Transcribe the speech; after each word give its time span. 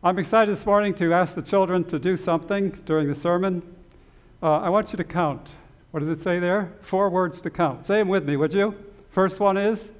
I'm 0.00 0.16
excited 0.20 0.54
this 0.54 0.64
morning 0.64 0.94
to 0.94 1.12
ask 1.12 1.34
the 1.34 1.42
children 1.42 1.82
to 1.86 1.98
do 1.98 2.16
something 2.16 2.70
during 2.86 3.08
the 3.08 3.16
sermon. 3.16 3.62
Uh, 4.40 4.58
I 4.58 4.68
want 4.68 4.92
you 4.92 4.96
to 4.96 5.02
count. 5.02 5.50
What 5.90 5.98
does 6.00 6.08
it 6.08 6.22
say 6.22 6.38
there? 6.38 6.72
Four 6.82 7.10
words 7.10 7.40
to 7.40 7.50
count. 7.50 7.84
Say 7.84 7.98
them 7.98 8.06
with 8.06 8.24
me, 8.24 8.36
would 8.36 8.54
you? 8.54 8.76
First 9.10 9.40
one 9.40 9.56
is 9.56 9.90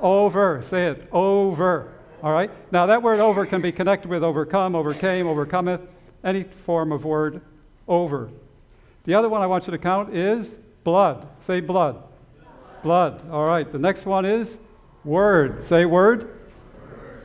over. 0.00 0.62
Say 0.68 0.86
it. 0.86 1.08
Over. 1.10 1.92
All 2.22 2.32
right? 2.32 2.52
Now, 2.70 2.86
that 2.86 3.02
word 3.02 3.18
over 3.18 3.44
can 3.46 3.60
be 3.60 3.72
connected 3.72 4.08
with 4.08 4.22
overcome, 4.22 4.76
overcame, 4.76 5.26
overcometh, 5.26 5.80
any 6.22 6.44
form 6.44 6.92
of 6.92 7.04
word 7.04 7.40
over. 7.88 8.30
The 9.06 9.14
other 9.14 9.28
one 9.28 9.42
I 9.42 9.46
want 9.46 9.66
you 9.66 9.72
to 9.72 9.78
count 9.78 10.14
is 10.14 10.54
blood. 10.84 11.26
Say 11.48 11.58
blood. 11.58 12.00
Blood. 12.84 13.28
All 13.32 13.44
right. 13.44 13.70
The 13.72 13.80
next 13.80 14.06
one 14.06 14.24
is 14.24 14.56
word. 15.04 15.64
Say 15.64 15.84
word. 15.84 16.30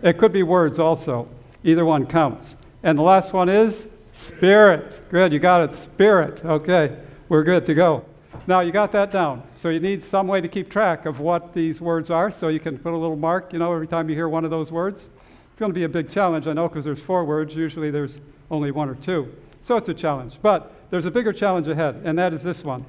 It 0.02 0.18
could 0.18 0.34
be 0.34 0.42
words 0.42 0.80
also. 0.80 1.30
Either 1.64 1.86
one 1.86 2.06
counts. 2.06 2.56
And 2.84 2.98
the 2.98 3.04
last 3.04 3.34
one 3.34 3.50
is 3.50 3.88
spirit. 4.14 5.02
Good, 5.10 5.32
you 5.32 5.40
got 5.40 5.62
it. 5.62 5.74
Spirit. 5.74 6.44
Okay, 6.44 6.98
we're 7.30 7.44
good 7.44 7.66
to 7.68 7.74
go. 7.74 8.06
Now 8.48 8.62
you 8.62 8.72
got 8.72 8.92
that 8.94 9.12
down. 9.12 9.44
So 9.56 9.70
you 9.70 9.80
need 9.80 10.04
some 10.04 10.28
way 10.28 10.42
to 10.42 10.48
keep 10.48 10.70
track 10.70 11.06
of 11.06 11.20
what 11.20 11.54
these 11.54 11.80
words 11.80 12.10
are 12.10 12.32
so 12.32 12.48
you 12.48 12.60
can 12.60 12.78
put 12.78 12.94
a 12.94 12.98
little 12.98 13.16
mark, 13.16 13.54
you 13.54 13.60
know, 13.60 13.72
every 13.74 13.88
time 13.88 14.10
you 14.10 14.16
hear 14.16 14.30
one 14.30 14.44
of 14.44 14.52
those 14.52 14.72
words. 14.72 15.02
It's 15.02 15.60
going 15.60 15.72
to 15.72 15.76
be 15.76 15.84
a 15.84 15.90
big 15.90 16.10
challenge, 16.10 16.48
I 16.48 16.54
know, 16.54 16.68
because 16.68 16.84
there's 16.84 17.02
four 17.02 17.24
words. 17.24 17.56
Usually 17.56 17.92
there's 17.92 18.18
only 18.50 18.72
one 18.72 18.90
or 18.90 18.96
two. 18.96 19.32
So 19.64 19.78
it's 19.78 19.90
a 19.90 19.94
challenge. 19.94 20.40
But 20.42 20.74
there's 20.90 21.06
a 21.06 21.12
bigger 21.12 21.32
challenge 21.32 21.68
ahead, 21.68 22.02
and 22.04 22.18
that 22.18 22.34
is 22.34 22.42
this 22.42 22.64
one. 22.64 22.84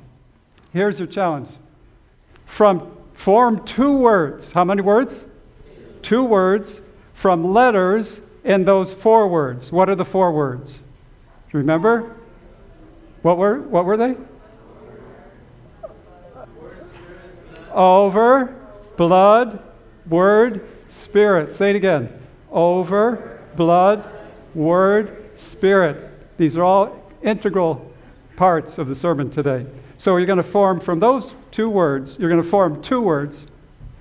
Here's 0.73 0.99
your 0.99 1.09
challenge. 1.09 1.51
From 2.47 2.97
form 3.13 3.65
two 3.67 3.93
words. 3.93 4.53
How 4.53 4.65
many 4.65 4.81
words? 4.81 5.25
Two 6.01 6.25
words 6.25 6.81
from 7.15 7.53
letters 7.53 8.21
in 8.45 8.65
those 8.65 8.93
four 8.93 9.29
words. 9.29 9.71
What 9.71 9.89
are 9.89 9.95
the 9.95 10.05
four 10.05 10.33
words? 10.33 10.81
Remember? 11.53 12.17
What 13.23 13.39
were, 13.39 13.61
what 13.61 13.85
were 13.85 13.97
they? 13.97 14.17
Over, 17.73 18.55
blood, 18.97 19.63
word, 20.09 20.67
spirit. 20.89 21.57
Say 21.57 21.71
it 21.71 21.77
again. 21.77 22.13
Over, 22.51 23.41
blood, 23.57 24.09
word, 24.55 25.39
spirit. 25.39 26.37
These 26.37 26.57
are 26.57 26.65
all 26.65 27.11
integral 27.23 27.91
parts 28.37 28.79
of 28.79 28.89
the 28.89 28.95
sermon 28.95 29.31
today. 29.31 29.67
So 29.99 30.17
you're 30.17 30.27
going 30.27 30.39
to 30.39 30.43
form 30.43 30.81
from 30.81 30.99
those 30.99 31.35
two 31.51 31.71
words, 31.71 32.17
you're 32.19 32.31
going 32.31 32.43
to 32.43 32.49
form 32.49 32.83
two 32.83 33.01
words, 33.01 33.47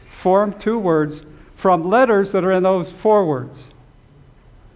form 0.10 0.58
two 0.58 0.80
words 0.80 1.24
from 1.56 1.88
letters 1.88 2.32
that 2.32 2.44
are 2.44 2.52
in 2.52 2.64
those 2.64 2.90
four 2.90 3.26
words. 3.26 3.66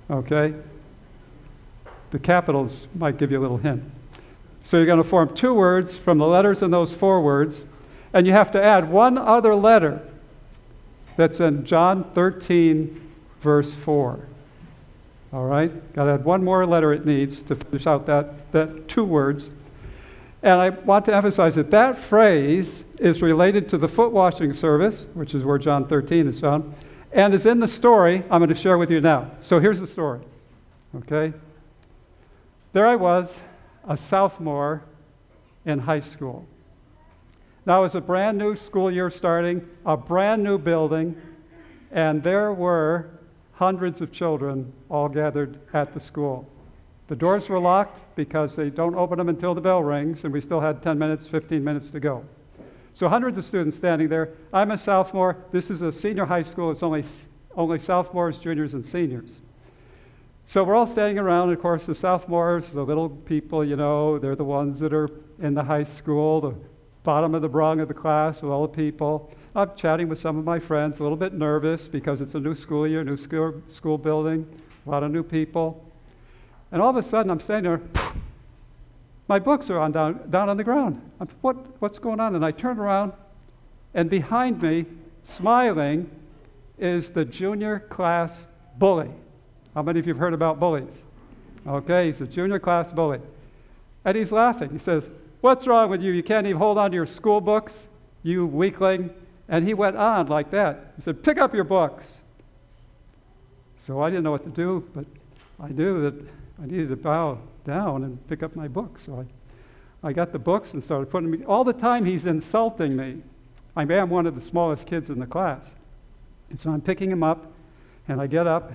Okay? 0.09 0.53
The 2.11 2.20
capitals 2.20 2.88
might 2.95 3.17
give 3.17 3.31
you 3.31 3.39
a 3.39 3.42
little 3.42 3.58
hint. 3.58 3.84
So 4.64 4.78
you're 4.78 4.86
going 4.86 5.02
to 5.02 5.08
form 5.08 5.34
two 5.36 5.53
words 5.53 5.95
from 5.95 6.17
the 6.17 6.25
letters 6.25 6.61
in 6.61 6.72
those 6.72 6.94
four 6.94 7.22
words, 7.22 7.64
and 8.14 8.26
you 8.26 8.33
have 8.33 8.52
to 8.52 8.64
add 8.64 8.89
one 8.89 9.17
other 9.17 9.53
letter 9.53 10.02
that's 11.17 11.39
in 11.39 11.66
John 11.66 12.03
13, 12.14 13.11
verse 13.42 13.73
4. 13.76 14.20
All 15.33 15.45
right? 15.45 15.94
Got 15.94 16.06
to 16.06 16.11
add 16.11 16.26
one 16.26 16.44
more 16.44 16.66
letter 16.66 16.94
it 16.94 17.06
needs 17.06 17.44
to 17.44 17.56
finish 17.56 17.88
out 17.88 18.06
that, 18.06 18.52
that 18.52 18.88
two 18.88 19.03
words. 19.03 19.50
And 20.42 20.61
I 20.61 20.70
want 20.70 21.06
to 21.06 21.16
emphasize 21.16 21.56
that 21.56 21.72
that 21.72 21.98
phrase 21.98 22.83
is 23.00 23.22
related 23.22 23.67
to 23.70 23.78
the 23.78 23.88
foot 23.88 24.11
washing 24.11 24.53
service, 24.53 25.08
which 25.14 25.33
is 25.33 25.44
where 25.44 25.58
John 25.58 25.88
13 25.88 26.28
is 26.28 26.39
found, 26.39 26.73
and 27.15 27.33
is 27.33 27.45
in 27.45 27.59
the 27.61 27.67
story 27.67 28.17
I'm 28.30 28.39
going 28.39 28.49
to 28.49 28.55
share 28.55 28.77
with 28.77 28.92
you 28.92 29.02
now. 29.02 29.31
So 29.42 29.59
here's 29.59 29.80
the 29.80 29.87
story. 29.87 30.20
Okay? 30.98 31.33
There 32.73 32.86
I 32.86 32.95
was, 32.95 33.39
a 33.87 33.95
sophomore 33.95 34.83
in 35.65 35.80
high 35.80 36.02
school. 36.02 36.45
Now 37.65 37.80
it 37.80 37.83
was 37.83 37.95
a 37.95 38.02
brand 38.02 38.37
new 38.37 38.55
school 38.55 38.92
year 38.92 39.09
starting, 39.09 39.65
a 39.86 39.95
brand 39.95 40.43
new 40.43 40.58
building, 40.58 41.20
and 41.92 42.21
there 42.21 42.52
were 42.52 43.09
hundreds 43.53 44.02
of 44.02 44.11
children 44.11 44.71
all 44.89 45.08
gathered 45.08 45.58
at 45.73 45.93
the 45.93 45.99
school. 45.99 46.47
The 47.08 47.15
doors 47.15 47.47
were 47.47 47.59
locked 47.59 48.02
because 48.15 48.58
they 48.58 48.70
don't 48.70 48.95
open 48.95 49.17
them 49.17 49.30
until 49.30 49.55
the 49.55 49.61
bell 49.61 49.82
rings, 49.82 50.26
and 50.26 50.33
we 50.33 50.42
still 50.42 50.59
had 50.59 50.83
10 50.83 50.99
minutes, 50.99 51.27
15 51.27 51.64
minutes 51.64 51.92
to 51.92 52.02
go. 52.02 52.26
So 52.95 53.10
hundreds 53.10 53.38
of 53.38 53.44
students 53.44 53.76
standing 53.76 54.08
there. 54.08 54.30
I'm 54.54 54.72
a 54.72 54.78
sophomore. 54.78 55.36
This 55.52 55.70
is 55.70 55.82
a 55.82 55.92
senior 55.92 56.26
high 56.26 56.44
school. 56.44 56.72
It's 56.72 56.82
only, 56.82 57.04
only 57.54 57.78
sophomores, 57.78 58.38
juniors, 58.38 58.73
and 58.73 58.86
seniors. 58.86 59.42
So 60.45 60.64
we're 60.64 60.76
all 60.76 60.88
standing 60.88 61.20
around. 61.20 61.52
Of 61.52 61.61
course, 61.61 61.86
the 61.86 61.94
sophomores, 61.94 62.70
the 62.70 62.83
little 62.83 63.10
people, 63.10 63.66
you 63.66 63.76
know, 63.76 64.17
they're 64.17 64.38
the 64.38 64.45
ones 64.45 64.80
that 64.80 64.94
are 64.94 65.10
in 65.42 65.54
the 65.54 65.64
high 65.64 65.83
school, 65.83 66.39
the 66.39 66.56
bottom 67.04 67.36
of 67.36 67.42
the 67.42 67.50
rung 67.50 67.82
of 67.82 67.89
the 67.89 67.94
class 67.94 68.42
with 68.42 68.50
all 68.50 68.66
the 68.66 68.73
people. 68.73 69.30
I'm 69.56 69.72
chatting 69.76 70.08
with 70.08 70.22
some 70.22 70.38
of 70.38 70.45
my 70.45 70.58
friends, 70.58 71.00
a 71.00 71.04
little 71.04 71.17
bit 71.17 71.33
nervous 71.33 71.89
because 71.89 72.22
it's 72.22 72.36
a 72.36 72.39
new 72.39 72.56
school 72.56 72.88
year, 72.88 73.04
new 73.04 73.17
school, 73.17 73.62
school 73.67 73.98
building, 73.98 74.48
a 74.88 74.89
lot 74.89 75.04
of 75.04 75.12
new 75.12 75.23
people. 75.23 75.86
And 76.72 76.82
all 76.82 76.92
of 76.92 76.95
a 76.95 77.04
sudden, 77.04 77.30
I'm 77.30 77.42
standing 77.42 77.73
there. 77.73 78.14
My 79.27 79.39
books 79.39 79.69
are 79.69 79.80
on 79.80 79.91
down, 79.91 80.30
down 80.30 80.49
on 80.49 80.58
the 80.58 80.63
ground. 80.63 81.02
I'm, 81.19 81.27
what, 81.41 81.55
what's 81.81 81.97
going 81.97 82.19
on? 82.19 82.36
And 82.36 82.45
I 82.45 82.52
turn 82.52 82.77
around, 82.77 83.13
and 83.93 84.09
behind 84.09 84.61
me, 84.61 84.86
smiling, 85.23 86.09
is 86.77 87.11
the 87.11 87.25
junior 87.25 87.80
class 87.80 88.47
bully. 88.77 89.09
How 89.73 89.81
many 89.81 89.99
of 89.99 90.08
you 90.08 90.14
have 90.14 90.19
heard 90.19 90.33
about 90.33 90.59
bullies? 90.59 90.93
Okay, 91.65 92.08
he's 92.08 92.21
a 92.21 92.27
junior 92.27 92.59
class 92.59 92.91
bully. 92.91 93.19
And 94.03 94.15
he's 94.15 94.31
laughing. 94.31 94.69
He 94.69 94.77
says, 94.77 95.09
What's 95.41 95.67
wrong 95.67 95.89
with 95.89 96.02
you? 96.02 96.11
You 96.11 96.23
can't 96.23 96.47
even 96.47 96.58
hold 96.58 96.77
on 96.77 96.91
to 96.91 96.95
your 96.95 97.05
school 97.05 97.39
books, 97.41 97.73
you 98.23 98.45
weakling. 98.45 99.11
And 99.47 99.67
he 99.67 99.73
went 99.73 99.95
on 99.95 100.27
like 100.27 100.52
that. 100.52 100.93
He 100.95 101.02
said, 101.02 101.23
Pick 101.23 101.37
up 101.37 101.53
your 101.53 101.64
books. 101.64 102.05
So 103.80 104.02
I 104.02 104.09
didn't 104.09 104.23
know 104.23 104.31
what 104.31 104.43
to 104.43 104.49
do, 104.49 104.87
but 104.93 105.05
I 105.59 105.69
knew 105.69 106.02
that 106.03 106.27
I 106.61 106.65
needed 106.65 106.89
to 106.89 106.95
bow 106.95 107.39
down 107.65 108.03
and 108.03 108.27
pick 108.27 108.43
up 108.43 108.55
my 108.55 108.67
books. 108.67 109.03
So 109.05 109.26
I, 110.03 110.08
I 110.08 110.14
got 110.14 110.31
the 110.31 110.39
books 110.39 110.73
and 110.73 110.83
started 110.83 111.08
putting 111.08 111.31
them. 111.31 111.43
All 111.48 111.64
the 111.64 111.73
time 111.73 112.05
he's 112.05 112.26
insulting 112.26 112.95
me. 112.95 113.21
I 113.76 113.83
am 113.83 114.09
one 114.09 114.26
of 114.26 114.36
the 114.36 114.42
smallest 114.42 114.86
kids 114.86 115.09
in 115.09 115.20
the 115.20 115.26
class. 115.26 115.65
And 116.49 116.59
so 116.59 116.70
I'm 116.70 116.81
picking 116.81 117.11
him 117.11 117.23
up, 117.23 117.52
and 118.08 118.21
I 118.21 118.27
get 118.27 118.48
up, 118.48 118.71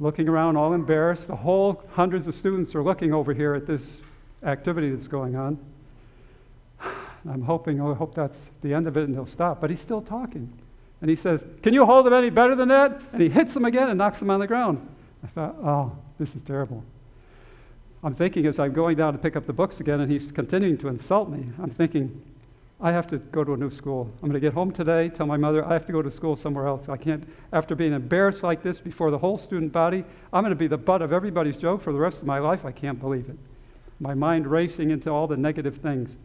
looking 0.00 0.28
around, 0.28 0.56
all 0.56 0.72
embarrassed. 0.72 1.28
The 1.28 1.36
whole 1.36 1.84
hundreds 1.92 2.26
of 2.26 2.34
students 2.34 2.74
are 2.74 2.82
looking 2.82 3.14
over 3.14 3.32
here 3.32 3.54
at 3.54 3.66
this 3.66 4.00
activity 4.42 4.90
that's 4.90 5.06
going 5.06 5.36
on. 5.36 5.58
I'm 7.28 7.42
hoping, 7.42 7.80
oh, 7.80 7.92
I 7.92 7.94
hope 7.94 8.14
that's 8.14 8.40
the 8.62 8.74
end 8.74 8.88
of 8.88 8.96
it 8.96 9.04
and 9.04 9.14
he'll 9.14 9.26
stop. 9.26 9.60
But 9.60 9.70
he's 9.70 9.80
still 9.80 10.02
talking. 10.02 10.52
And 11.00 11.10
he 11.10 11.16
says, 11.16 11.44
Can 11.62 11.74
you 11.74 11.84
hold 11.84 12.06
him 12.06 12.12
any 12.12 12.30
better 12.30 12.54
than 12.54 12.68
that? 12.68 13.00
And 13.12 13.20
he 13.20 13.28
hits 13.28 13.54
him 13.54 13.64
again 13.64 13.88
and 13.88 13.98
knocks 13.98 14.22
him 14.22 14.30
on 14.30 14.40
the 14.40 14.46
ground. 14.46 14.88
I 15.22 15.26
thought, 15.28 15.56
Oh, 15.62 15.92
this 16.18 16.34
is 16.34 16.42
terrible. 16.42 16.82
I'm 18.04 18.14
thinking 18.14 18.46
as 18.46 18.58
I'm 18.58 18.72
going 18.72 18.96
down 18.96 19.12
to 19.12 19.18
pick 19.18 19.36
up 19.36 19.46
the 19.46 19.52
books 19.52 19.78
again 19.78 20.00
and 20.00 20.10
he's 20.10 20.32
continuing 20.32 20.76
to 20.78 20.88
insult 20.88 21.28
me, 21.28 21.46
I'm 21.62 21.70
thinking, 21.70 22.20
I 22.80 22.90
have 22.90 23.06
to 23.08 23.18
go 23.18 23.44
to 23.44 23.54
a 23.54 23.56
new 23.56 23.70
school. 23.70 24.10
I'm 24.14 24.28
going 24.28 24.32
to 24.32 24.40
get 24.40 24.52
home 24.52 24.72
today, 24.72 25.08
tell 25.08 25.26
my 25.26 25.36
mother 25.36 25.64
I 25.64 25.72
have 25.72 25.86
to 25.86 25.92
go 25.92 26.02
to 26.02 26.10
school 26.10 26.34
somewhere 26.34 26.66
else. 26.66 26.88
I 26.88 26.96
can't, 26.96 27.28
after 27.52 27.76
being 27.76 27.92
embarrassed 27.92 28.42
like 28.42 28.64
this 28.64 28.80
before 28.80 29.12
the 29.12 29.18
whole 29.18 29.38
student 29.38 29.72
body, 29.72 30.04
I'm 30.32 30.42
going 30.42 30.50
to 30.50 30.56
be 30.56 30.66
the 30.66 30.76
butt 30.76 31.00
of 31.00 31.12
everybody's 31.12 31.56
joke 31.56 31.80
for 31.80 31.92
the 31.92 31.98
rest 32.00 32.18
of 32.18 32.24
my 32.24 32.40
life. 32.40 32.64
I 32.64 32.72
can't 32.72 32.98
believe 32.98 33.28
it. 33.28 33.36
My 34.00 34.14
mind 34.14 34.48
racing 34.48 34.90
into 34.90 35.10
all 35.10 35.28
the 35.28 35.36
negative 35.36 35.76
things. 35.76 36.16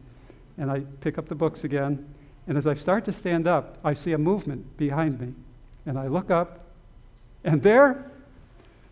And 0.57 0.71
I 0.71 0.80
pick 1.01 1.19
up 1.19 1.27
the 1.27 1.35
books 1.35 1.63
again. 1.63 2.12
And 2.47 2.57
as 2.57 2.65
I 2.65 2.73
start 2.73 3.06
to 3.06 3.13
stand 3.13 3.47
up, 3.47 3.77
I 3.83 3.94
see 3.94 4.13
a 4.13 4.18
movement 4.18 4.77
behind 4.77 5.19
me. 5.19 5.33
And 5.85 6.00
I 6.00 6.07
look 6.07 6.31
up, 6.31 6.65
and 7.44 7.62
there, 7.62 8.12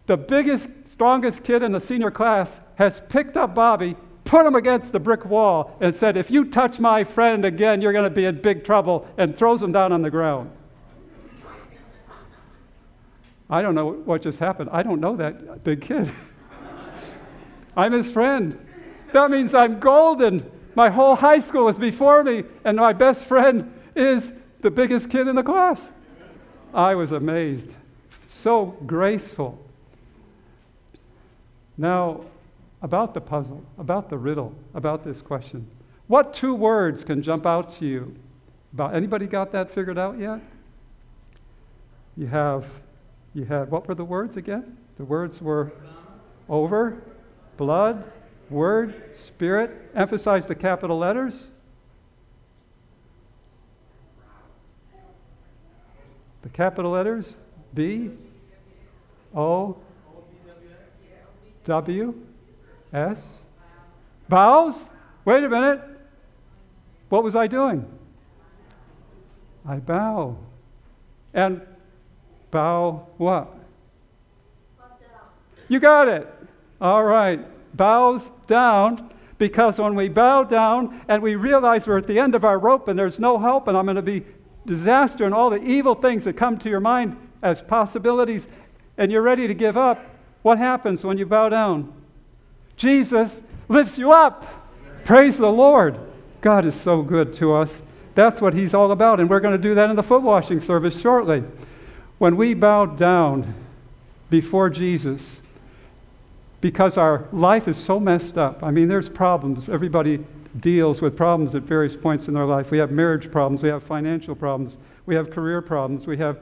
the 0.07 0.17
biggest, 0.17 0.69
strongest 0.91 1.43
kid 1.43 1.63
in 1.63 1.71
the 1.71 1.79
senior 1.79 2.11
class 2.11 2.59
has 2.75 3.01
picked 3.09 3.37
up 3.37 3.55
Bobby, 3.55 3.95
put 4.23 4.45
him 4.45 4.55
against 4.55 4.91
the 4.91 4.99
brick 4.99 5.25
wall, 5.25 5.75
and 5.81 5.95
said, 5.95 6.17
If 6.17 6.29
you 6.29 6.45
touch 6.45 6.79
my 6.79 7.03
friend 7.03 7.45
again, 7.45 7.81
you're 7.81 7.93
going 7.93 8.03
to 8.03 8.09
be 8.09 8.25
in 8.25 8.41
big 8.41 8.63
trouble, 8.63 9.07
and 9.17 9.35
throws 9.35 9.61
him 9.61 9.71
down 9.71 9.91
on 9.91 10.01
the 10.01 10.11
ground. 10.11 10.51
I 13.49 13.61
don't 13.61 13.75
know 13.75 13.91
what 13.91 14.21
just 14.21 14.39
happened. 14.39 14.69
I 14.71 14.83
don't 14.83 14.99
know 14.99 15.15
that 15.17 15.63
big 15.63 15.81
kid. 15.81 16.11
I'm 17.77 17.91
his 17.91 18.11
friend. 18.11 18.59
That 19.13 19.29
means 19.29 19.53
I'm 19.53 19.79
golden. 19.79 20.49
My 20.75 20.89
whole 20.89 21.15
high 21.15 21.39
school 21.39 21.67
is 21.69 21.77
before 21.77 22.23
me, 22.23 22.43
and 22.63 22.77
my 22.77 22.93
best 22.93 23.25
friend 23.25 23.71
is 23.95 24.31
the 24.61 24.71
biggest 24.71 25.09
kid 25.09 25.27
in 25.27 25.35
the 25.35 25.43
class. 25.43 25.89
I 26.73 26.95
was 26.95 27.11
amazed. 27.11 27.69
So 28.27 28.77
graceful. 28.85 29.64
Now, 31.77 32.21
about 32.81 33.13
the 33.13 33.21
puzzle, 33.21 33.63
about 33.77 34.09
the 34.09 34.17
riddle, 34.17 34.53
about 34.73 35.03
this 35.03 35.21
question. 35.21 35.67
What 36.07 36.33
two 36.33 36.53
words 36.53 37.03
can 37.03 37.21
jump 37.21 37.45
out 37.45 37.77
to 37.77 37.85
you? 37.85 38.15
About 38.73 38.93
anybody 38.93 39.25
got 39.25 39.51
that 39.53 39.73
figured 39.73 39.97
out 39.97 40.19
yet? 40.19 40.41
You 42.17 42.27
have 42.27 42.65
you 43.33 43.43
had 43.43 43.69
what 43.69 43.87
were 43.87 43.95
the 43.95 44.05
words 44.05 44.37
again? 44.37 44.77
The 44.97 45.03
words 45.03 45.41
were 45.41 45.73
over, 46.47 47.01
blood, 47.57 48.09
word, 48.49 49.15
spirit. 49.15 49.91
Emphasize 49.93 50.45
the 50.45 50.55
capital 50.55 50.97
letters. 50.97 51.47
The 56.43 56.49
capital 56.49 56.91
letters 56.91 57.35
B, 57.73 58.11
O, 59.33 59.77
W, 61.65 62.13
S. 62.93 63.43
Bows? 64.29 64.79
Wait 65.25 65.43
a 65.43 65.49
minute. 65.49 65.81
What 67.09 67.23
was 67.23 67.35
I 67.35 67.47
doing? 67.47 67.85
I 69.67 69.77
bow. 69.77 70.37
And 71.33 71.61
bow 72.51 73.07
what? 73.17 73.53
You 75.67 75.79
got 75.79 76.07
it. 76.07 76.27
All 76.79 77.03
right. 77.03 77.45
Bows 77.75 78.29
down 78.47 79.11
because 79.37 79.79
when 79.79 79.95
we 79.95 80.07
bow 80.07 80.43
down 80.43 81.01
and 81.07 81.21
we 81.21 81.35
realize 81.35 81.87
we're 81.87 81.97
at 81.97 82.07
the 82.07 82.19
end 82.19 82.35
of 82.35 82.45
our 82.45 82.59
rope 82.59 82.87
and 82.87 82.97
there's 82.97 83.19
no 83.19 83.37
help 83.37 83.67
and 83.67 83.77
I'm 83.77 83.85
going 83.85 83.95
to 83.95 84.01
be 84.01 84.23
disaster 84.65 85.25
and 85.25 85.33
all 85.33 85.49
the 85.49 85.61
evil 85.61 85.95
things 85.95 86.23
that 86.23 86.33
come 86.33 86.57
to 86.59 86.69
your 86.69 86.79
mind 86.79 87.17
as 87.41 87.61
possibilities 87.61 88.47
and 88.97 89.11
you're 89.11 89.21
ready 89.21 89.47
to 89.47 89.53
give 89.53 89.77
up, 89.77 90.03
what 90.45 90.59
happens 90.59 91.03
when 91.03 91.17
you 91.17 91.25
bow 91.25 91.49
down? 91.49 91.91
Jesus 92.77 93.33
lifts 93.67 93.97
you 93.97 94.11
up. 94.11 94.45
Praise 95.03 95.37
the 95.37 95.51
Lord. 95.51 95.97
God 96.41 96.65
is 96.65 96.75
so 96.75 97.01
good 97.01 97.33
to 97.33 97.55
us. 97.55 97.81
That's 98.13 98.41
what 98.41 98.53
He's 98.53 98.75
all 98.75 98.91
about. 98.91 99.19
And 99.19 99.27
we're 99.27 99.39
going 99.39 99.59
to 99.59 99.61
do 99.61 99.73
that 99.73 99.89
in 99.89 99.95
the 99.95 100.03
foot 100.03 100.21
washing 100.21 100.61
service 100.61 101.01
shortly. 101.01 101.43
When 102.19 102.37
we 102.37 102.53
bow 102.53 102.85
down 102.85 103.55
before 104.29 104.69
Jesus, 104.69 105.37
because 106.61 106.95
our 106.95 107.27
life 107.31 107.67
is 107.67 107.75
so 107.75 107.99
messed 107.99 108.37
up. 108.37 108.61
I 108.61 108.69
mean, 108.69 108.87
there's 108.87 109.09
problems. 109.09 109.67
Everybody 109.67 110.23
deals 110.59 111.01
with 111.01 111.17
problems 111.17 111.55
at 111.55 111.63
various 111.63 111.95
points 111.95 112.27
in 112.27 112.35
their 112.35 112.45
life. 112.45 112.69
We 112.69 112.77
have 112.77 112.91
marriage 112.91 113.31
problems, 113.31 113.63
we 113.63 113.69
have 113.69 113.81
financial 113.81 114.35
problems, 114.35 114.77
we 115.07 115.15
have 115.15 115.31
career 115.31 115.63
problems, 115.63 116.05
we 116.05 116.17
have 116.17 116.37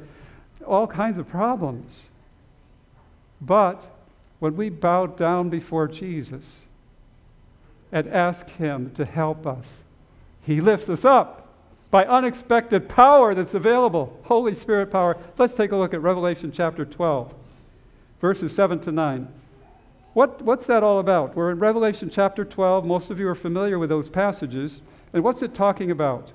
all 0.68 0.88
kinds 0.88 1.18
of 1.18 1.30
problems. 1.30 1.90
But 3.40 3.86
when 4.44 4.58
we 4.58 4.68
bow 4.68 5.06
down 5.06 5.50
before 5.50 5.88
Jesus 5.88 6.44
and 7.94 8.06
ask 8.10 8.50
Him 8.50 8.92
to 8.96 9.06
help 9.06 9.48
us, 9.48 9.72
He 10.42 10.60
lifts 10.60 10.90
us 10.90 11.06
up 11.06 11.48
by 11.90 12.04
unexpected 12.04 12.90
power 12.90 13.34
that's 13.34 13.54
available 13.54 14.20
Holy 14.24 14.54
Spirit 14.54 14.92
power. 14.92 15.16
Let's 15.38 15.54
take 15.54 15.72
a 15.72 15.78
look 15.78 15.94
at 15.94 16.02
Revelation 16.02 16.52
chapter 16.52 16.84
12, 16.84 17.34
verses 18.20 18.54
7 18.54 18.82
to 18.82 18.92
9. 18.92 19.30
What, 20.12 20.42
what's 20.42 20.66
that 20.66 20.84
all 20.84 21.00
about? 21.00 21.38
We're 21.38 21.52
in 21.52 21.60
Revelation 21.60 22.10
chapter 22.10 22.44
12. 22.44 22.84
Most 22.84 23.12
of 23.12 23.22
you 23.22 23.30
are 23.30 23.36
familiar 23.36 23.80
with 23.80 23.88
those 23.88 24.10
passages. 24.10 24.82
And 25.14 25.24
what's 25.24 25.42
it 25.42 25.54
talking 25.54 25.90
about 25.90 26.32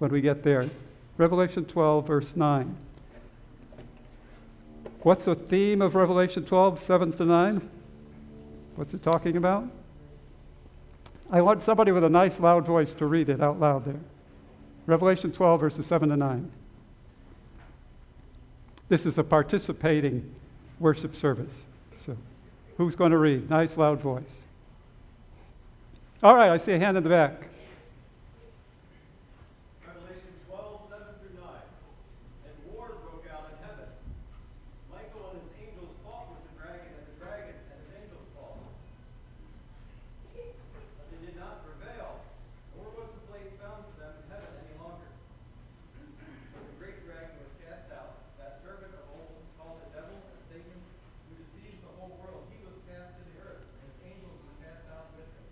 when 0.00 0.10
we 0.10 0.20
get 0.20 0.42
there? 0.42 0.68
Revelation 1.18 1.66
12, 1.66 2.04
verse 2.04 2.34
9. 2.34 2.76
What's 5.06 5.24
the 5.24 5.36
theme 5.36 5.82
of 5.82 5.94
Revelation 5.94 6.44
12, 6.44 6.82
7 6.82 7.12
to 7.12 7.24
9? 7.24 7.70
What's 8.74 8.92
it 8.92 9.04
talking 9.04 9.36
about? 9.36 9.68
I 11.30 11.42
want 11.42 11.62
somebody 11.62 11.92
with 11.92 12.02
a 12.02 12.08
nice 12.08 12.40
loud 12.40 12.66
voice 12.66 12.92
to 12.94 13.06
read 13.06 13.28
it 13.28 13.40
out 13.40 13.60
loud 13.60 13.84
there. 13.84 14.00
Revelation 14.84 15.30
12, 15.30 15.60
verses 15.60 15.86
7 15.86 16.08
to 16.08 16.16
9. 16.16 16.50
This 18.88 19.06
is 19.06 19.16
a 19.16 19.22
participating 19.22 20.28
worship 20.80 21.14
service. 21.14 21.54
So. 22.04 22.16
Who's 22.76 22.96
going 22.96 23.12
to 23.12 23.18
read? 23.18 23.48
Nice, 23.48 23.76
loud 23.76 24.00
voice. 24.00 24.24
All 26.20 26.34
right, 26.34 26.50
I 26.50 26.58
see 26.58 26.72
a 26.72 26.80
hand 26.80 26.96
in 26.96 27.04
the 27.04 27.10
back. 27.10 27.46
Revelation 29.86 30.34
12, 30.48 30.80
7 30.90 31.06
through 31.20 31.38
9. 31.38 31.50
And 32.42 32.74
war 32.74 32.90
broke 33.06 33.26
out 33.32 33.46
in 33.54 33.58
heaven. 33.62 33.86
Michael 34.90 35.30
and 35.30 35.38
his 35.42 35.50
angels 35.60 35.92
fought 36.04 36.30
with 36.32 36.42
the 36.46 36.54
dragon, 36.64 36.88
and 36.88 37.04
the 37.04 37.16
dragon 37.20 37.52
and 37.52 37.78
his 37.84 37.90
angels 38.00 38.26
fought. 38.34 38.64
But 40.34 41.06
they 41.12 41.20
did 41.26 41.36
not 41.36 41.64
prevail, 41.68 42.16
nor 42.76 42.88
was 42.96 43.12
the 43.12 43.24
place 43.28 43.52
found 43.60 43.84
for 43.92 43.94
them 44.00 44.14
in 44.20 44.26
heaven 44.32 44.50
any 44.56 44.74
longer. 44.80 45.08
The 46.56 46.76
great 46.80 47.04
dragon 47.04 47.36
was 47.44 47.52
cast 47.60 47.92
out, 47.92 48.24
that 48.40 48.64
servant 48.64 48.92
of 48.96 49.04
old 49.12 49.36
called 49.60 49.84
the 49.84 50.00
devil 50.00 50.16
and 50.16 50.40
Satan, 50.48 50.76
who 51.28 51.36
deceives 51.44 51.80
the 51.84 51.92
whole 52.00 52.16
world. 52.24 52.48
He 52.52 52.56
was 52.64 52.72
cast 52.88 53.20
to 53.20 53.22
the 53.28 53.36
earth, 53.44 53.68
and 53.68 53.84
his 53.84 54.00
angels 54.16 54.40
were 54.48 54.56
cast 54.64 54.84
out 54.96 55.12
with 55.12 55.28
him. 55.28 55.44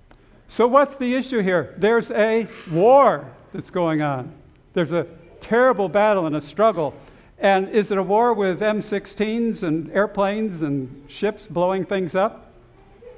So, 0.55 0.69
what's 0.69 0.95
the 0.95 1.17
issue 1.17 1.41
here? 1.41 1.75
There's 1.79 2.13
a 2.13 2.47
war 2.71 3.29
that's 3.53 3.71
going 3.71 4.03
on. 4.03 4.33
There's 4.73 4.93
a 4.93 5.09
terrible 5.41 5.89
battle 5.89 6.27
and 6.27 6.37
a 6.37 6.41
struggle. 6.41 6.95
And 7.41 7.69
is 7.71 7.91
it 7.91 7.99
a 7.99 8.03
war 8.05 8.33
with 8.33 8.61
M16s 8.61 9.65
and 9.65 9.91
airplanes 9.91 10.63
and 10.63 11.11
ships 11.11 11.49
blowing 11.49 11.85
things 11.85 12.15
up? 12.15 12.53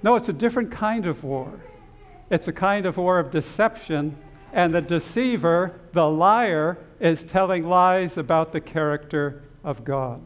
No, 0.03 0.17
it's 0.17 0.31
a 0.31 0.33
different 0.33 0.71
kind 0.71 1.05
of 1.05 1.23
war. 1.25 1.53
It's 2.31 2.49
a 2.49 2.55
kind 2.55 2.87
of 2.87 2.97
war 2.97 3.19
of 3.19 3.31
deception, 3.31 4.17
and 4.55 4.75
the 4.75 4.81
deceiver, 4.81 5.79
the 5.93 6.09
liar, 6.09 6.79
is 7.01 7.23
telling 7.23 7.69
lies 7.69 8.17
about 8.17 8.51
the 8.51 8.63
character 8.63 9.43
of 9.63 9.85
God. 9.85 10.25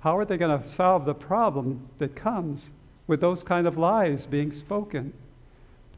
How 0.00 0.18
are 0.18 0.24
they 0.24 0.38
going 0.38 0.60
to 0.60 0.68
solve 0.70 1.04
the 1.04 1.14
problem 1.14 1.88
that 2.00 2.16
comes 2.16 2.62
with 3.06 3.20
those 3.20 3.44
kind 3.44 3.68
of 3.68 3.78
lies 3.78 4.26
being 4.26 4.50
spoken? 4.50 5.12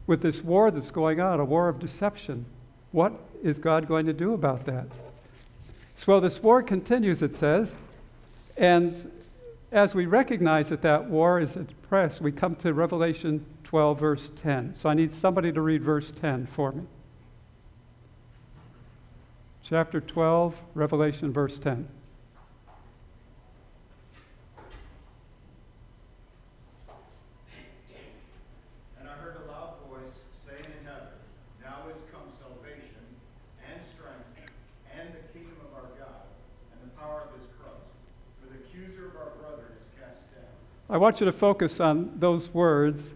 With 0.07 0.21
this 0.21 0.43
war 0.43 0.71
that's 0.71 0.91
going 0.91 1.19
on, 1.19 1.39
a 1.39 1.45
war 1.45 1.67
of 1.67 1.79
deception. 1.79 2.45
What 2.91 3.13
is 3.43 3.57
God 3.57 3.87
going 3.87 4.05
to 4.05 4.13
do 4.13 4.33
about 4.33 4.65
that? 4.65 4.87
So 5.97 6.19
this 6.19 6.41
war 6.41 6.61
continues, 6.61 7.21
it 7.21 7.35
says, 7.35 7.73
and 8.57 9.11
as 9.71 9.95
we 9.95 10.05
recognize 10.05 10.69
that 10.69 10.81
that 10.83 11.05
war 11.05 11.39
is 11.39 11.57
at 11.57 11.67
press, 11.89 12.21
we 12.21 12.31
come 12.31 12.55
to 12.57 12.73
Revelation 12.73 13.45
12, 13.63 13.99
verse 13.99 14.31
10. 14.41 14.75
So 14.75 14.89
I 14.89 14.93
need 14.93 15.13
somebody 15.13 15.51
to 15.51 15.61
read 15.61 15.81
verse 15.81 16.11
10 16.21 16.47
for 16.47 16.71
me. 16.71 16.83
Chapter 19.67 19.99
12, 19.99 20.55
Revelation, 20.75 21.33
verse 21.33 21.57
10. 21.57 21.87
And 28.99 29.09
I 29.09 29.13
heard 29.13 29.37
a 29.43 29.51
loud 29.51 29.73
voice 29.89 30.13
saying 30.47 30.63
in 30.63 30.85
heaven, 30.85 31.09
Now 31.63 31.89
is 31.89 31.99
come 32.13 32.29
salvation, 32.37 33.01
and 33.67 33.81
strength, 33.89 34.53
and 34.95 35.09
the 35.09 35.25
kingdom 35.33 35.57
of 35.65 35.73
our 35.73 35.89
God, 35.97 36.29
and 36.71 36.79
the 36.85 36.95
power 36.95 37.23
of 37.25 37.33
his 37.41 37.49
Christ. 37.57 37.89
For 38.39 38.53
the 38.53 38.61
accuser 38.61 39.07
of 39.07 39.15
our 39.17 39.33
brother 39.41 39.65
is 39.73 39.81
cast 39.97 40.21
down. 40.29 40.53
I 40.95 40.97
want 40.97 41.19
you 41.19 41.25
to 41.25 41.33
focus 41.33 41.81
on 41.81 42.09
those 42.19 42.53
words 42.53 43.11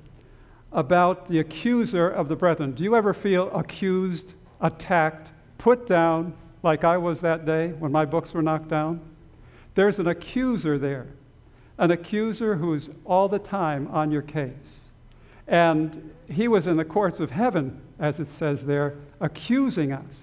about 0.73 1.29
the 1.29 1.39
accuser 1.39 2.09
of 2.09 2.27
the 2.27 2.35
brethren. 2.35 2.73
Do 2.73 2.83
you 2.83 2.93
ever 2.93 3.13
feel 3.13 3.49
accused, 3.57 4.33
attacked, 4.59 5.31
put 5.57 5.87
down 5.87 6.33
like 6.61 6.83
I 6.83 6.97
was 6.97 7.21
that 7.21 7.45
day 7.45 7.69
when 7.69 7.89
my 7.89 8.03
books 8.03 8.33
were 8.33 8.41
knocked 8.41 8.67
down? 8.67 8.99
There's 9.75 9.97
an 9.97 10.07
accuser 10.07 10.77
there, 10.77 11.07
an 11.77 11.91
accuser 11.91 12.53
who's 12.53 12.89
all 13.05 13.29
the 13.29 13.39
time 13.39 13.87
on 13.93 14.11
your 14.11 14.23
case. 14.23 14.51
And 15.47 16.13
he 16.29 16.49
was 16.49 16.67
in 16.67 16.75
the 16.75 16.83
courts 16.83 17.21
of 17.21 17.31
heaven, 17.31 17.79
as 17.97 18.19
it 18.19 18.29
says 18.29 18.65
there, 18.65 18.95
accusing 19.21 19.93
us, 19.93 20.17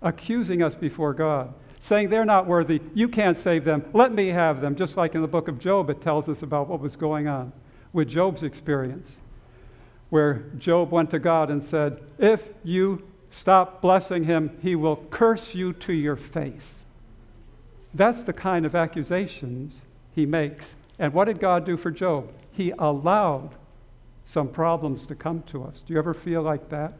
accusing 0.00 0.62
us 0.62 0.74
before 0.74 1.12
God, 1.12 1.52
saying 1.84 2.08
they're 2.08 2.24
not 2.24 2.46
worthy, 2.46 2.80
you 2.94 3.06
can't 3.06 3.38
save 3.38 3.62
them, 3.62 3.84
let 3.92 4.10
me 4.10 4.28
have 4.28 4.62
them. 4.62 4.74
Just 4.74 4.96
like 4.96 5.14
in 5.14 5.20
the 5.20 5.28
book 5.28 5.48
of 5.48 5.58
Job, 5.58 5.90
it 5.90 6.00
tells 6.00 6.30
us 6.30 6.40
about 6.40 6.66
what 6.66 6.80
was 6.80 6.96
going 6.96 7.28
on 7.28 7.52
with 7.92 8.08
Job's 8.08 8.42
experience, 8.42 9.16
where 10.08 10.46
Job 10.56 10.90
went 10.90 11.10
to 11.10 11.18
God 11.18 11.50
and 11.50 11.62
said, 11.62 12.00
If 12.18 12.48
you 12.64 13.06
stop 13.30 13.82
blessing 13.82 14.24
him, 14.24 14.56
he 14.62 14.76
will 14.76 14.96
curse 15.10 15.54
you 15.54 15.74
to 15.74 15.92
your 15.92 16.16
face. 16.16 16.84
That's 17.92 18.22
the 18.22 18.32
kind 18.32 18.64
of 18.64 18.74
accusations 18.74 19.82
he 20.14 20.24
makes. 20.24 20.74
And 20.98 21.12
what 21.12 21.26
did 21.26 21.38
God 21.38 21.66
do 21.66 21.76
for 21.76 21.90
Job? 21.90 22.32
He 22.52 22.72
allowed 22.78 23.50
some 24.24 24.48
problems 24.48 25.04
to 25.06 25.14
come 25.14 25.42
to 25.48 25.64
us. 25.64 25.82
Do 25.86 25.92
you 25.92 25.98
ever 25.98 26.14
feel 26.14 26.40
like 26.40 26.70
that? 26.70 26.94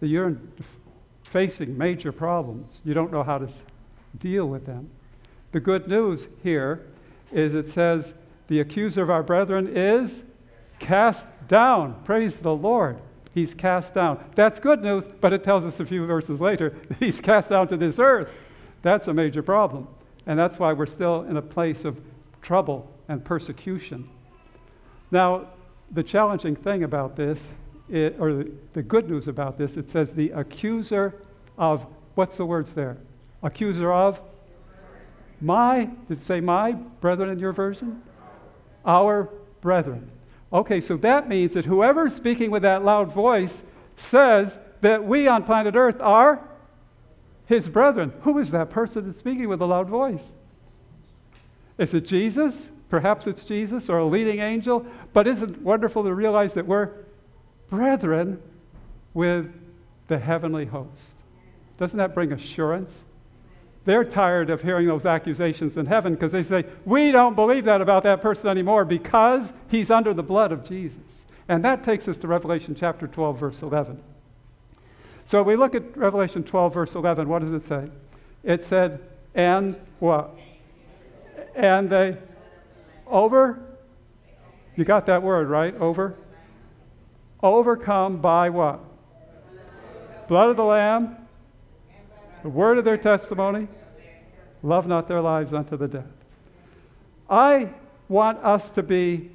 That 0.00 0.06
you're 0.06 0.38
facing 1.22 1.76
major 1.76 2.12
problems. 2.12 2.80
You 2.82 2.94
don't 2.94 3.12
know 3.12 3.22
how 3.22 3.36
to 3.36 3.48
deal 4.18 4.46
with 4.46 4.66
them. 4.66 4.90
The 5.52 5.60
good 5.60 5.88
news 5.88 6.28
here 6.42 6.86
is 7.32 7.54
it 7.54 7.70
says, 7.70 8.14
the 8.48 8.60
accuser 8.60 9.02
of 9.02 9.10
our 9.10 9.22
brethren 9.22 9.76
is 9.76 10.22
cast 10.78 11.26
down. 11.48 12.00
Praise 12.04 12.36
the 12.36 12.54
Lord. 12.54 12.98
He's 13.34 13.54
cast 13.54 13.94
down. 13.94 14.24
That's 14.34 14.60
good 14.60 14.82
news, 14.82 15.04
but 15.20 15.32
it 15.32 15.44
tells 15.44 15.64
us 15.64 15.80
a 15.80 15.84
few 15.84 16.06
verses 16.06 16.40
later 16.40 16.70
that 16.88 16.98
he's 16.98 17.20
cast 17.20 17.50
down 17.50 17.68
to 17.68 17.76
this 17.76 17.98
earth. 17.98 18.30
That's 18.82 19.08
a 19.08 19.14
major 19.14 19.42
problem. 19.42 19.88
And 20.26 20.38
that's 20.38 20.58
why 20.58 20.72
we're 20.72 20.86
still 20.86 21.22
in 21.22 21.36
a 21.36 21.42
place 21.42 21.84
of 21.84 22.00
trouble 22.42 22.90
and 23.08 23.24
persecution. 23.24 24.08
Now, 25.10 25.48
the 25.92 26.02
challenging 26.02 26.56
thing 26.56 26.82
about 26.82 27.16
this, 27.16 27.48
it, 27.88 28.16
or 28.18 28.32
the, 28.32 28.50
the 28.72 28.82
good 28.82 29.08
news 29.08 29.28
about 29.28 29.58
this, 29.58 29.76
it 29.76 29.90
says 29.90 30.10
the 30.10 30.30
accuser 30.30 31.14
of, 31.58 31.86
what's 32.14 32.36
the 32.36 32.46
words 32.46 32.72
there? 32.72 32.96
Accuser 33.46 33.92
of? 33.92 34.20
My, 35.40 35.88
did 36.08 36.24
say 36.24 36.40
my 36.40 36.72
brethren 36.72 37.30
in 37.30 37.38
your 37.38 37.52
version? 37.52 38.02
Our 38.84 39.30
brethren. 39.60 40.10
Okay, 40.52 40.80
so 40.80 40.96
that 40.98 41.28
means 41.28 41.54
that 41.54 41.64
whoever's 41.64 42.12
speaking 42.12 42.50
with 42.50 42.62
that 42.62 42.84
loud 42.84 43.12
voice 43.12 43.62
says 43.96 44.58
that 44.80 45.04
we 45.04 45.28
on 45.28 45.44
planet 45.44 45.76
Earth 45.76 46.00
are 46.00 46.42
his 47.46 47.68
brethren. 47.68 48.12
Who 48.22 48.38
is 48.38 48.50
that 48.50 48.70
person 48.70 49.06
that's 49.06 49.18
speaking 49.18 49.48
with 49.48 49.60
a 49.60 49.66
loud 49.66 49.88
voice? 49.88 50.24
Is 51.78 51.94
it 51.94 52.04
Jesus? 52.04 52.68
Perhaps 52.88 53.28
it's 53.28 53.44
Jesus 53.44 53.88
or 53.88 53.98
a 53.98 54.04
leading 54.04 54.40
angel. 54.40 54.84
But 55.12 55.28
isn't 55.28 55.50
it 55.50 55.62
wonderful 55.62 56.02
to 56.02 56.12
realize 56.12 56.52
that 56.54 56.66
we're 56.66 56.90
brethren 57.70 58.42
with 59.14 59.52
the 60.08 60.18
heavenly 60.18 60.64
host? 60.64 61.14
Doesn't 61.78 61.98
that 61.98 62.12
bring 62.12 62.32
assurance? 62.32 63.02
They're 63.86 64.04
tired 64.04 64.50
of 64.50 64.60
hearing 64.60 64.88
those 64.88 65.06
accusations 65.06 65.76
in 65.76 65.86
heaven 65.86 66.14
because 66.14 66.32
they 66.32 66.42
say, 66.42 66.64
We 66.84 67.12
don't 67.12 67.36
believe 67.36 67.64
that 67.64 67.80
about 67.80 68.02
that 68.02 68.20
person 68.20 68.48
anymore 68.48 68.84
because 68.84 69.52
he's 69.68 69.92
under 69.92 70.12
the 70.12 70.24
blood 70.24 70.50
of 70.50 70.68
Jesus. 70.68 70.98
And 71.48 71.64
that 71.64 71.84
takes 71.84 72.08
us 72.08 72.16
to 72.18 72.26
Revelation 72.26 72.74
chapter 72.74 73.06
12, 73.06 73.38
verse 73.38 73.62
11. 73.62 74.02
So 75.26 75.42
we 75.44 75.54
look 75.54 75.76
at 75.76 75.96
Revelation 75.96 76.42
12, 76.42 76.74
verse 76.74 76.94
11. 76.96 77.28
What 77.28 77.42
does 77.42 77.52
it 77.52 77.68
say? 77.68 77.88
It 78.42 78.64
said, 78.64 79.00
And 79.36 79.76
what? 80.00 80.30
And 81.54 81.88
they 81.88 82.18
over? 83.06 83.60
You 84.74 84.84
got 84.84 85.06
that 85.06 85.22
word, 85.22 85.48
right? 85.48 85.74
Over? 85.76 86.16
Overcome 87.40 88.16
by 88.16 88.50
what? 88.50 88.80
Blood 90.26 90.50
of 90.50 90.56
the 90.56 90.64
Lamb, 90.64 91.16
the 92.46 92.50
word 92.50 92.78
of 92.78 92.84
their 92.84 92.96
testimony, 92.96 93.66
love 94.62 94.86
not 94.86 95.08
their 95.08 95.20
lives 95.20 95.52
unto 95.52 95.76
the 95.76 95.88
death. 95.88 96.04
I 97.28 97.70
want 98.08 98.38
us 98.38 98.70
to 98.70 98.84
be 98.84 99.32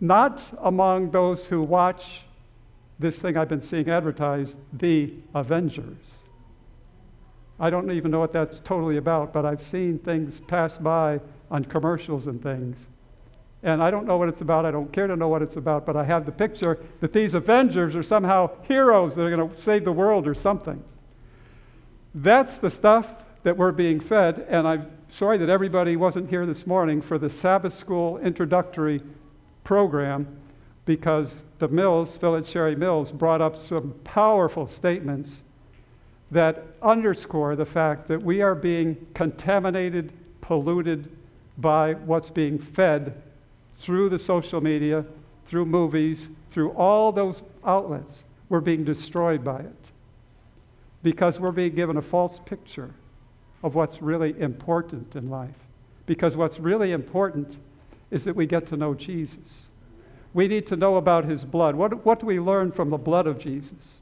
not 0.00 0.42
among 0.60 1.12
those 1.12 1.46
who 1.46 1.62
watch 1.62 2.22
this 2.98 3.16
thing 3.16 3.36
I've 3.36 3.48
been 3.48 3.62
seeing 3.62 3.88
advertised, 3.88 4.56
the 4.72 5.14
Avengers. 5.36 6.04
I 7.60 7.70
don't 7.70 7.88
even 7.92 8.10
know 8.10 8.18
what 8.18 8.32
that's 8.32 8.58
totally 8.58 8.96
about, 8.96 9.32
but 9.32 9.46
I've 9.46 9.62
seen 9.62 10.00
things 10.00 10.40
pass 10.40 10.76
by 10.78 11.20
on 11.48 11.64
commercials 11.64 12.26
and 12.26 12.42
things. 12.42 12.76
And 13.62 13.80
I 13.80 13.92
don't 13.92 14.04
know 14.04 14.16
what 14.16 14.28
it's 14.28 14.40
about. 14.40 14.66
I 14.66 14.72
don't 14.72 14.92
care 14.92 15.06
to 15.06 15.14
know 15.14 15.28
what 15.28 15.42
it's 15.42 15.58
about, 15.58 15.86
but 15.86 15.96
I 15.96 16.02
have 16.02 16.26
the 16.26 16.32
picture 16.32 16.80
that 17.02 17.12
these 17.12 17.34
Avengers 17.34 17.94
are 17.94 18.02
somehow 18.02 18.50
heroes 18.62 19.14
that 19.14 19.22
are 19.22 19.30
going 19.30 19.48
to 19.48 19.60
save 19.60 19.84
the 19.84 19.92
world 19.92 20.26
or 20.26 20.34
something. 20.34 20.82
That's 22.14 22.56
the 22.56 22.70
stuff 22.70 23.06
that 23.44 23.56
we're 23.56 23.72
being 23.72 24.00
fed, 24.00 24.44
and 24.48 24.66
I'm 24.66 24.90
sorry 25.10 25.38
that 25.38 25.48
everybody 25.48 25.96
wasn't 25.96 26.28
here 26.28 26.44
this 26.44 26.66
morning 26.66 27.00
for 27.00 27.18
the 27.18 27.30
Sabbath 27.30 27.72
School 27.72 28.18
introductory 28.18 29.00
program 29.62 30.26
because 30.86 31.40
the 31.60 31.68
Mills, 31.68 32.16
Phil 32.16 32.42
Sherry 32.42 32.74
Mills, 32.74 33.12
brought 33.12 33.40
up 33.40 33.56
some 33.56 33.94
powerful 34.02 34.66
statements 34.66 35.42
that 36.32 36.64
underscore 36.82 37.54
the 37.54 37.64
fact 37.64 38.08
that 38.08 38.20
we 38.20 38.42
are 38.42 38.56
being 38.56 38.96
contaminated, 39.14 40.12
polluted 40.40 41.08
by 41.58 41.94
what's 41.94 42.30
being 42.30 42.58
fed 42.58 43.22
through 43.76 44.08
the 44.08 44.18
social 44.18 44.60
media, 44.60 45.04
through 45.46 45.64
movies, 45.64 46.28
through 46.50 46.70
all 46.70 47.12
those 47.12 47.42
outlets. 47.64 48.24
We're 48.48 48.60
being 48.60 48.82
destroyed 48.82 49.44
by 49.44 49.60
it 49.60 49.90
because 51.02 51.40
we're 51.40 51.52
being 51.52 51.74
given 51.74 51.96
a 51.96 52.02
false 52.02 52.40
picture 52.44 52.94
of 53.62 53.74
what's 53.74 54.02
really 54.02 54.38
important 54.40 55.14
in 55.16 55.30
life. 55.30 55.56
Because 56.06 56.36
what's 56.36 56.58
really 56.58 56.92
important 56.92 57.56
is 58.10 58.24
that 58.24 58.34
we 58.34 58.46
get 58.46 58.66
to 58.68 58.76
know 58.76 58.94
Jesus. 58.94 59.66
We 60.34 60.48
need 60.48 60.66
to 60.68 60.76
know 60.76 60.96
about 60.96 61.24
his 61.24 61.44
blood. 61.44 61.74
What, 61.74 62.04
what 62.04 62.20
do 62.20 62.26
we 62.26 62.40
learn 62.40 62.72
from 62.72 62.90
the 62.90 62.98
blood 62.98 63.26
of 63.26 63.38
Jesus? 63.38 63.98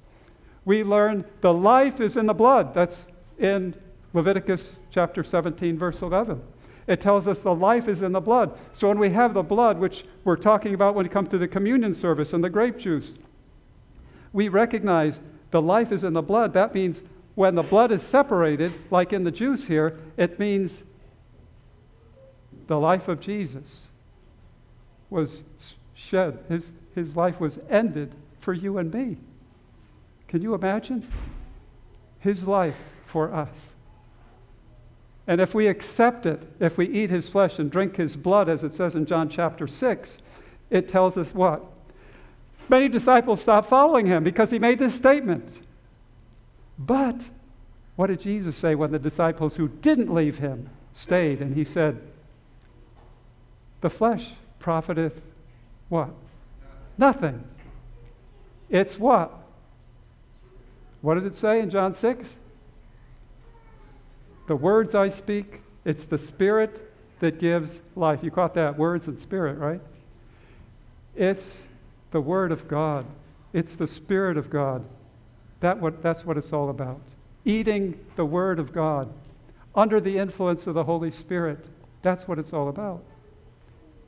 We 0.64 0.84
learn 0.84 1.24
the 1.40 1.52
life 1.52 2.00
is 2.00 2.16
in 2.16 2.26
the 2.26 2.34
blood. 2.34 2.74
That's 2.74 3.06
in 3.38 3.74
Leviticus 4.12 4.76
chapter 4.90 5.22
17, 5.22 5.78
verse 5.78 6.02
11. 6.02 6.40
It 6.86 7.00
tells 7.00 7.26
us 7.26 7.38
the 7.38 7.54
life 7.54 7.86
is 7.88 8.02
in 8.02 8.12
the 8.12 8.20
blood. 8.20 8.58
So 8.72 8.88
when 8.88 8.98
we 8.98 9.10
have 9.10 9.34
the 9.34 9.42
blood, 9.42 9.78
which 9.78 10.04
we're 10.24 10.36
talking 10.36 10.74
about 10.74 10.94
when 10.94 11.04
it 11.04 11.12
comes 11.12 11.28
to 11.30 11.38
the 11.38 11.48
communion 11.48 11.94
service 11.94 12.32
and 12.32 12.42
the 12.42 12.48
grape 12.48 12.78
juice, 12.78 13.14
we 14.32 14.48
recognize 14.48 15.20
the 15.50 15.62
life 15.62 15.92
is 15.92 16.04
in 16.04 16.12
the 16.12 16.22
blood. 16.22 16.52
That 16.52 16.74
means 16.74 17.02
when 17.34 17.54
the 17.54 17.62
blood 17.62 17.92
is 17.92 18.02
separated, 18.02 18.72
like 18.90 19.12
in 19.12 19.24
the 19.24 19.30
juice 19.30 19.64
here, 19.64 19.98
it 20.16 20.38
means 20.38 20.82
the 22.66 22.78
life 22.78 23.08
of 23.08 23.20
Jesus 23.20 23.82
was 25.10 25.42
shed. 25.94 26.38
His, 26.48 26.66
his 26.94 27.16
life 27.16 27.40
was 27.40 27.58
ended 27.70 28.12
for 28.40 28.52
you 28.52 28.78
and 28.78 28.92
me. 28.92 29.16
Can 30.26 30.42
you 30.42 30.54
imagine? 30.54 31.06
His 32.20 32.46
life 32.46 32.76
for 33.06 33.32
us. 33.32 33.48
And 35.26 35.40
if 35.40 35.54
we 35.54 35.66
accept 35.66 36.26
it, 36.26 36.42
if 36.58 36.78
we 36.78 36.88
eat 36.88 37.10
his 37.10 37.28
flesh 37.28 37.58
and 37.58 37.70
drink 37.70 37.96
his 37.96 38.16
blood, 38.16 38.48
as 38.48 38.64
it 38.64 38.74
says 38.74 38.94
in 38.94 39.06
John 39.06 39.28
chapter 39.28 39.66
6, 39.66 40.18
it 40.70 40.88
tells 40.88 41.16
us 41.16 41.34
what? 41.34 41.64
Many 42.68 42.88
disciples 42.88 43.40
stopped 43.40 43.68
following 43.68 44.06
him 44.06 44.24
because 44.24 44.50
he 44.50 44.58
made 44.58 44.78
this 44.78 44.94
statement. 44.94 45.48
But 46.78 47.20
what 47.96 48.08
did 48.08 48.20
Jesus 48.20 48.56
say 48.56 48.74
when 48.74 48.92
the 48.92 48.98
disciples 48.98 49.56
who 49.56 49.68
didn't 49.68 50.12
leave 50.12 50.38
him 50.38 50.68
stayed? 50.94 51.40
And 51.40 51.54
he 51.54 51.64
said, 51.64 52.00
The 53.80 53.90
flesh 53.90 54.32
profiteth 54.58 55.20
what? 55.88 56.10
Nothing. 56.98 57.42
It's 58.68 58.98
what? 58.98 59.32
What 61.00 61.14
does 61.14 61.24
it 61.24 61.36
say 61.36 61.60
in 61.60 61.70
John 61.70 61.94
6? 61.94 62.34
The 64.46 64.56
words 64.56 64.94
I 64.94 65.08
speak, 65.08 65.60
it's 65.84 66.04
the 66.04 66.18
Spirit 66.18 66.92
that 67.20 67.38
gives 67.38 67.80
life. 67.96 68.20
You 68.22 68.30
caught 68.30 68.54
that? 68.54 68.78
Words 68.78 69.08
and 69.08 69.20
Spirit, 69.20 69.58
right? 69.58 69.80
It's 71.16 71.56
the 72.10 72.20
Word 72.20 72.52
of 72.52 72.68
God, 72.68 73.06
it's 73.52 73.76
the 73.76 73.86
Spirit 73.86 74.36
of 74.36 74.50
God. 74.50 74.84
That 75.60 75.80
what, 75.80 76.02
that's 76.02 76.24
what 76.24 76.36
it's 76.36 76.52
all 76.52 76.70
about. 76.70 77.00
Eating 77.44 77.98
the 78.16 78.24
Word 78.24 78.58
of 78.58 78.72
God 78.72 79.12
under 79.74 80.00
the 80.00 80.18
influence 80.18 80.66
of 80.66 80.74
the 80.74 80.84
Holy 80.84 81.10
Spirit. 81.10 81.64
That's 82.02 82.26
what 82.28 82.38
it's 82.38 82.52
all 82.52 82.68
about. 82.68 83.02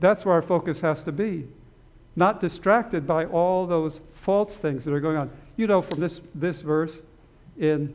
That's 0.00 0.24
where 0.24 0.34
our 0.34 0.42
focus 0.42 0.80
has 0.80 1.04
to 1.04 1.12
be. 1.12 1.46
Not 2.16 2.40
distracted 2.40 3.06
by 3.06 3.26
all 3.26 3.66
those 3.66 4.00
false 4.14 4.56
things 4.56 4.84
that 4.84 4.92
are 4.92 5.00
going 5.00 5.16
on. 5.16 5.30
You 5.56 5.66
know 5.66 5.80
from 5.80 6.00
this, 6.00 6.20
this 6.34 6.60
verse 6.60 6.98
in 7.58 7.94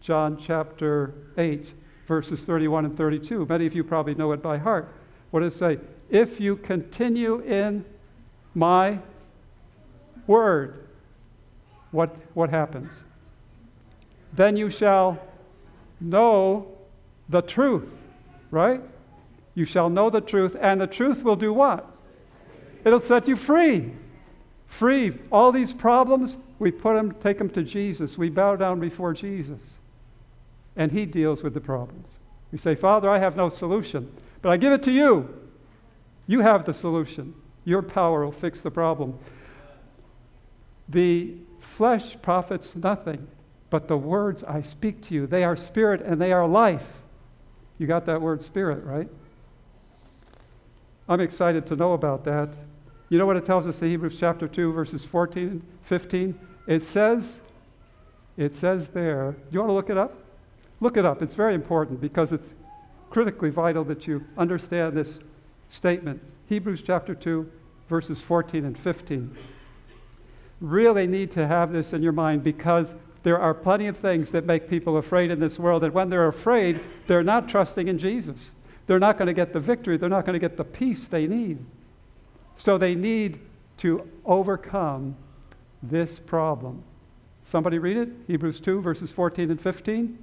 John 0.00 0.36
chapter 0.36 1.14
8, 1.38 1.72
verses 2.06 2.40
31 2.42 2.84
and 2.86 2.96
32. 2.96 3.46
Many 3.48 3.66
of 3.66 3.74
you 3.74 3.84
probably 3.84 4.14
know 4.14 4.32
it 4.32 4.42
by 4.42 4.58
heart. 4.58 4.92
What 5.30 5.40
does 5.40 5.54
it 5.54 5.58
say? 5.58 5.78
If 6.10 6.40
you 6.40 6.56
continue 6.56 7.40
in 7.40 7.84
my 8.54 8.98
word, 10.26 10.86
what, 11.90 12.14
what 12.34 12.50
happens? 12.50 12.92
Then 14.32 14.56
you 14.56 14.70
shall 14.70 15.18
know 16.00 16.66
the 17.28 17.42
truth, 17.42 17.90
right? 18.50 18.80
You 19.54 19.64
shall 19.64 19.88
know 19.88 20.10
the 20.10 20.20
truth, 20.20 20.56
and 20.60 20.80
the 20.80 20.86
truth 20.86 21.22
will 21.22 21.36
do 21.36 21.52
what? 21.52 21.88
It'll 22.84 23.00
set 23.00 23.28
you 23.28 23.36
free. 23.36 23.92
Free. 24.66 25.16
All 25.30 25.52
these 25.52 25.72
problems, 25.72 26.36
we 26.58 26.70
put 26.70 26.94
them, 26.94 27.14
take 27.22 27.38
them 27.38 27.48
to 27.50 27.62
Jesus. 27.62 28.18
We 28.18 28.28
bow 28.28 28.56
down 28.56 28.80
before 28.80 29.14
Jesus. 29.14 29.60
And 30.76 30.90
He 30.90 31.06
deals 31.06 31.42
with 31.42 31.54
the 31.54 31.60
problems. 31.60 32.08
We 32.50 32.58
say, 32.58 32.74
Father, 32.74 33.08
I 33.08 33.18
have 33.18 33.36
no 33.36 33.48
solution, 33.48 34.12
but 34.42 34.50
I 34.50 34.56
give 34.56 34.72
it 34.72 34.82
to 34.84 34.92
you. 34.92 35.28
You 36.26 36.40
have 36.40 36.64
the 36.64 36.74
solution. 36.74 37.34
Your 37.64 37.82
power 37.82 38.24
will 38.24 38.32
fix 38.32 38.60
the 38.60 38.70
problem. 38.70 39.18
The 40.88 41.34
flesh 41.60 42.16
profits 42.22 42.74
nothing, 42.76 43.26
but 43.70 43.88
the 43.88 43.96
words 43.96 44.44
I 44.44 44.60
speak 44.60 45.00
to 45.02 45.14
you, 45.14 45.26
they 45.26 45.44
are 45.44 45.56
spirit 45.56 46.02
and 46.02 46.20
they 46.20 46.32
are 46.32 46.46
life. 46.46 46.86
You 47.78 47.86
got 47.86 48.06
that 48.06 48.20
word 48.20 48.42
spirit, 48.42 48.84
right? 48.84 49.08
I'm 51.08 51.20
excited 51.20 51.66
to 51.66 51.76
know 51.76 51.92
about 51.92 52.24
that. 52.24 52.50
You 53.08 53.18
know 53.18 53.26
what 53.26 53.36
it 53.36 53.44
tells 53.44 53.66
us 53.66 53.82
in 53.82 53.88
Hebrews 53.88 54.16
chapter 54.18 54.48
2, 54.48 54.72
verses 54.72 55.04
14 55.04 55.48
and 55.48 55.62
15? 55.84 56.38
It 56.66 56.82
says, 56.82 57.36
it 58.36 58.56
says 58.56 58.88
there, 58.88 59.32
do 59.32 59.46
you 59.50 59.58
want 59.60 59.68
to 59.70 59.74
look 59.74 59.90
it 59.90 59.98
up? 59.98 60.16
Look 60.80 60.96
it 60.96 61.04
up. 61.04 61.22
It's 61.22 61.34
very 61.34 61.54
important 61.54 62.00
because 62.00 62.32
it's 62.32 62.54
critically 63.10 63.50
vital 63.50 63.84
that 63.84 64.06
you 64.06 64.24
understand 64.38 64.96
this 64.96 65.18
statement. 65.68 66.22
Hebrews 66.48 66.82
chapter 66.82 67.14
2, 67.14 67.50
verses 67.88 68.20
14 68.20 68.64
and 68.64 68.78
15. 68.78 69.36
Really 70.60 71.06
need 71.06 71.32
to 71.32 71.46
have 71.46 71.72
this 71.72 71.92
in 71.92 72.02
your 72.02 72.12
mind 72.12 72.42
because 72.42 72.94
there 73.22 73.38
are 73.38 73.54
plenty 73.54 73.86
of 73.86 73.96
things 73.96 74.30
that 74.30 74.44
make 74.44 74.68
people 74.68 74.98
afraid 74.98 75.30
in 75.30 75.40
this 75.40 75.58
world. 75.58 75.82
And 75.82 75.94
when 75.94 76.10
they're 76.10 76.28
afraid, 76.28 76.80
they're 77.06 77.22
not 77.22 77.48
trusting 77.48 77.88
in 77.88 77.98
Jesus. 77.98 78.50
They're 78.86 78.98
not 78.98 79.16
going 79.16 79.26
to 79.26 79.34
get 79.34 79.52
the 79.52 79.60
victory, 79.60 79.96
they're 79.96 80.08
not 80.08 80.26
going 80.26 80.34
to 80.34 80.38
get 80.38 80.56
the 80.56 80.64
peace 80.64 81.06
they 81.08 81.26
need. 81.26 81.58
So 82.56 82.78
they 82.78 82.94
need 82.94 83.40
to 83.78 84.08
overcome 84.24 85.16
this 85.82 86.18
problem. 86.18 86.82
Somebody 87.46 87.78
read 87.78 87.96
it? 87.96 88.08
Hebrews 88.26 88.60
2, 88.60 88.80
verses 88.80 89.10
14 89.10 89.50
and 89.50 89.60
15. 89.60 90.18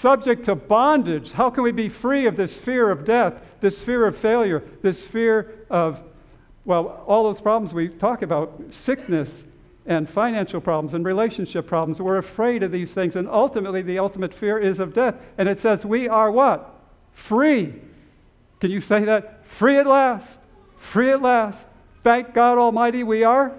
Subject 0.00 0.46
to 0.46 0.54
bondage. 0.54 1.30
How 1.30 1.50
can 1.50 1.62
we 1.62 1.72
be 1.72 1.88
free 1.90 2.26
of 2.26 2.34
this 2.34 2.56
fear 2.56 2.90
of 2.90 3.04
death, 3.04 3.40
this 3.60 3.80
fear 3.80 4.06
of 4.06 4.18
failure, 4.18 4.64
this 4.80 5.02
fear 5.02 5.66
of, 5.68 6.00
well, 6.64 7.04
all 7.06 7.24
those 7.24 7.40
problems 7.40 7.74
we 7.74 7.88
talk 7.88 8.22
about 8.22 8.62
sickness 8.70 9.44
and 9.84 10.08
financial 10.08 10.60
problems 10.60 10.94
and 10.94 11.04
relationship 11.04 11.66
problems? 11.66 12.00
We're 12.00 12.16
afraid 12.16 12.62
of 12.62 12.72
these 12.72 12.92
things, 12.92 13.14
and 13.16 13.28
ultimately, 13.28 13.82
the 13.82 13.98
ultimate 13.98 14.32
fear 14.32 14.58
is 14.58 14.80
of 14.80 14.94
death. 14.94 15.16
And 15.36 15.48
it 15.48 15.60
says, 15.60 15.84
We 15.84 16.08
are 16.08 16.30
what? 16.30 16.74
Free. 17.12 17.74
Can 18.60 18.70
you 18.70 18.80
say 18.80 19.04
that? 19.04 19.46
Free 19.46 19.76
at 19.76 19.86
last. 19.86 20.40
Free 20.78 21.10
at 21.10 21.20
last. 21.20 21.66
Thank 22.02 22.32
God 22.32 22.56
Almighty, 22.56 23.02
we 23.02 23.24
are 23.24 23.52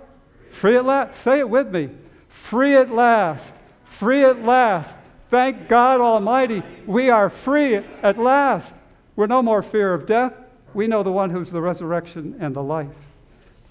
free 0.51 0.75
at 0.75 0.85
last. 0.85 1.21
Say 1.21 1.39
it 1.39 1.49
with 1.49 1.71
me. 1.71 1.89
Free 2.29 2.75
at 2.75 2.89
last. 2.89 3.55
Free 3.85 4.23
at 4.23 4.43
last. 4.43 4.95
Thank 5.31 5.69
God 5.69 6.01
Almighty, 6.01 6.61
we 6.85 7.09
are 7.09 7.29
free 7.29 7.75
at 7.75 8.17
last. 8.17 8.73
We're 9.15 9.27
no 9.27 9.41
more 9.41 9.63
fear 9.63 9.93
of 9.93 10.05
death. 10.05 10.33
We 10.73 10.87
know 10.87 11.03
the 11.03 11.11
one 11.11 11.29
who's 11.29 11.49
the 11.49 11.61
resurrection 11.61 12.35
and 12.41 12.53
the 12.53 12.61
life. 12.61 12.89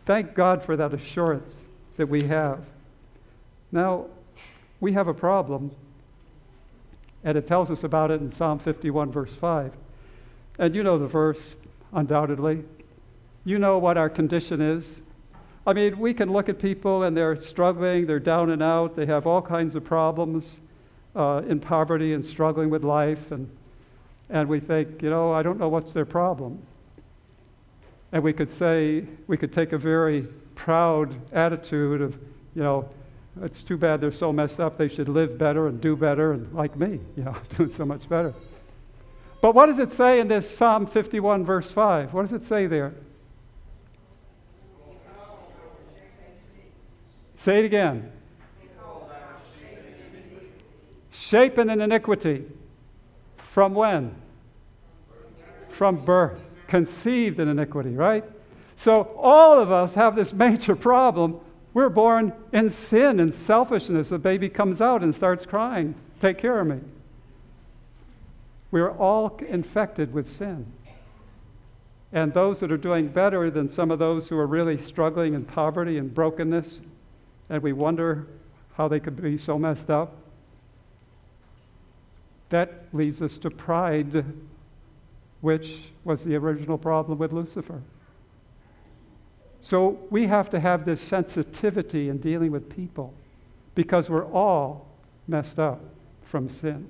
Thank 0.06 0.34
God 0.34 0.62
for 0.62 0.74
that 0.78 0.94
assurance 0.94 1.66
that 1.98 2.08
we 2.08 2.22
have. 2.22 2.60
Now, 3.70 4.06
we 4.80 4.94
have 4.94 5.06
a 5.06 5.12
problem, 5.12 5.70
and 7.24 7.36
it 7.36 7.46
tells 7.46 7.70
us 7.70 7.84
about 7.84 8.10
it 8.10 8.22
in 8.22 8.32
Psalm 8.32 8.58
51, 8.58 9.12
verse 9.12 9.34
5. 9.34 9.74
And 10.58 10.74
you 10.74 10.82
know 10.82 10.98
the 10.98 11.06
verse, 11.06 11.56
undoubtedly. 11.92 12.64
You 13.44 13.58
know 13.58 13.76
what 13.76 13.98
our 13.98 14.08
condition 14.08 14.62
is. 14.62 15.00
I 15.66 15.74
mean, 15.74 15.98
we 15.98 16.14
can 16.14 16.32
look 16.32 16.48
at 16.48 16.58
people 16.58 17.02
and 17.02 17.14
they're 17.14 17.36
struggling, 17.36 18.06
they're 18.06 18.18
down 18.18 18.48
and 18.48 18.62
out, 18.62 18.96
they 18.96 19.04
have 19.04 19.26
all 19.26 19.42
kinds 19.42 19.74
of 19.74 19.84
problems 19.84 20.58
uh, 21.14 21.42
in 21.48 21.60
poverty 21.60 22.12
and 22.12 22.24
struggling 22.24 22.70
with 22.70 22.84
life, 22.84 23.32
and, 23.32 23.48
and 24.28 24.48
we 24.48 24.60
think, 24.60 25.02
you 25.02 25.10
know, 25.10 25.32
I 25.32 25.42
don't 25.42 25.58
know 25.58 25.68
what's 25.68 25.92
their 25.92 26.04
problem. 26.04 26.60
And 28.12 28.22
we 28.22 28.32
could 28.32 28.50
say, 28.50 29.04
we 29.26 29.36
could 29.36 29.52
take 29.52 29.72
a 29.72 29.78
very 29.78 30.22
proud 30.54 31.14
attitude 31.32 32.02
of, 32.02 32.14
you 32.54 32.62
know, 32.62 32.88
it's 33.42 33.62
too 33.62 33.76
bad 33.76 34.00
they're 34.00 34.12
so 34.12 34.32
messed 34.32 34.60
up. 34.60 34.76
They 34.76 34.88
should 34.88 35.08
live 35.08 35.38
better 35.38 35.68
and 35.68 35.80
do 35.80 35.96
better, 35.96 36.32
and 36.32 36.52
like 36.52 36.76
me, 36.76 37.00
you 37.16 37.24
know, 37.24 37.36
doing 37.56 37.72
so 37.72 37.84
much 37.84 38.08
better. 38.08 38.34
But 39.40 39.54
what 39.54 39.66
does 39.66 39.78
it 39.78 39.94
say 39.94 40.20
in 40.20 40.28
this 40.28 40.48
Psalm 40.56 40.86
51, 40.86 41.44
verse 41.44 41.70
5? 41.70 42.12
What 42.12 42.22
does 42.22 42.32
it 42.32 42.46
say 42.46 42.66
there? 42.66 42.92
Say 47.38 47.60
it 47.60 47.64
again. 47.64 48.12
Shapen 51.20 51.68
in 51.68 51.82
iniquity. 51.82 52.46
From 53.52 53.74
when? 53.74 54.14
From 55.68 56.02
birth. 56.02 56.40
Conceived 56.66 57.38
in 57.38 57.48
iniquity, 57.48 57.90
right? 57.90 58.24
So 58.76 59.02
all 59.18 59.60
of 59.60 59.70
us 59.70 59.94
have 59.94 60.16
this 60.16 60.32
major 60.46 60.74
problem. 60.74 61.38
We're 61.74 61.90
born 61.90 62.32
in 62.52 62.70
sin 62.70 63.20
and 63.20 63.34
selfishness. 63.34 64.08
The 64.08 64.18
baby 64.18 64.48
comes 64.48 64.80
out 64.80 65.02
and 65.02 65.14
starts 65.14 65.44
crying, 65.44 65.94
Take 66.20 66.38
care 66.38 66.58
of 66.58 66.66
me. 66.66 66.80
We're 68.70 68.90
all 68.90 69.36
infected 69.46 70.12
with 70.12 70.28
sin. 70.36 70.66
And 72.12 72.32
those 72.32 72.60
that 72.60 72.72
are 72.72 72.76
doing 72.76 73.08
better 73.08 73.50
than 73.50 73.68
some 73.68 73.90
of 73.90 73.98
those 73.98 74.28
who 74.28 74.38
are 74.38 74.46
really 74.46 74.76
struggling 74.76 75.34
in 75.34 75.44
poverty 75.44 75.98
and 75.98 76.12
brokenness, 76.12 76.80
and 77.48 77.62
we 77.62 77.72
wonder 77.72 78.26
how 78.74 78.88
they 78.88 79.00
could 79.00 79.20
be 79.20 79.38
so 79.38 79.58
messed 79.58 79.90
up, 79.90 80.19
that 82.50 82.84
leads 82.92 83.22
us 83.22 83.38
to 83.38 83.50
pride, 83.50 84.24
which 85.40 85.76
was 86.04 86.22
the 86.24 86.36
original 86.36 86.78
problem 86.78 87.18
with 87.18 87.32
Lucifer. 87.32 87.80
So 89.62 89.98
we 90.10 90.26
have 90.26 90.50
to 90.50 90.60
have 90.60 90.84
this 90.84 91.00
sensitivity 91.00 92.08
in 92.08 92.18
dealing 92.18 92.50
with 92.50 92.74
people 92.74 93.14
because 93.74 94.10
we're 94.10 94.26
all 94.26 94.86
messed 95.28 95.58
up 95.58 95.80
from 96.24 96.48
sin. 96.48 96.86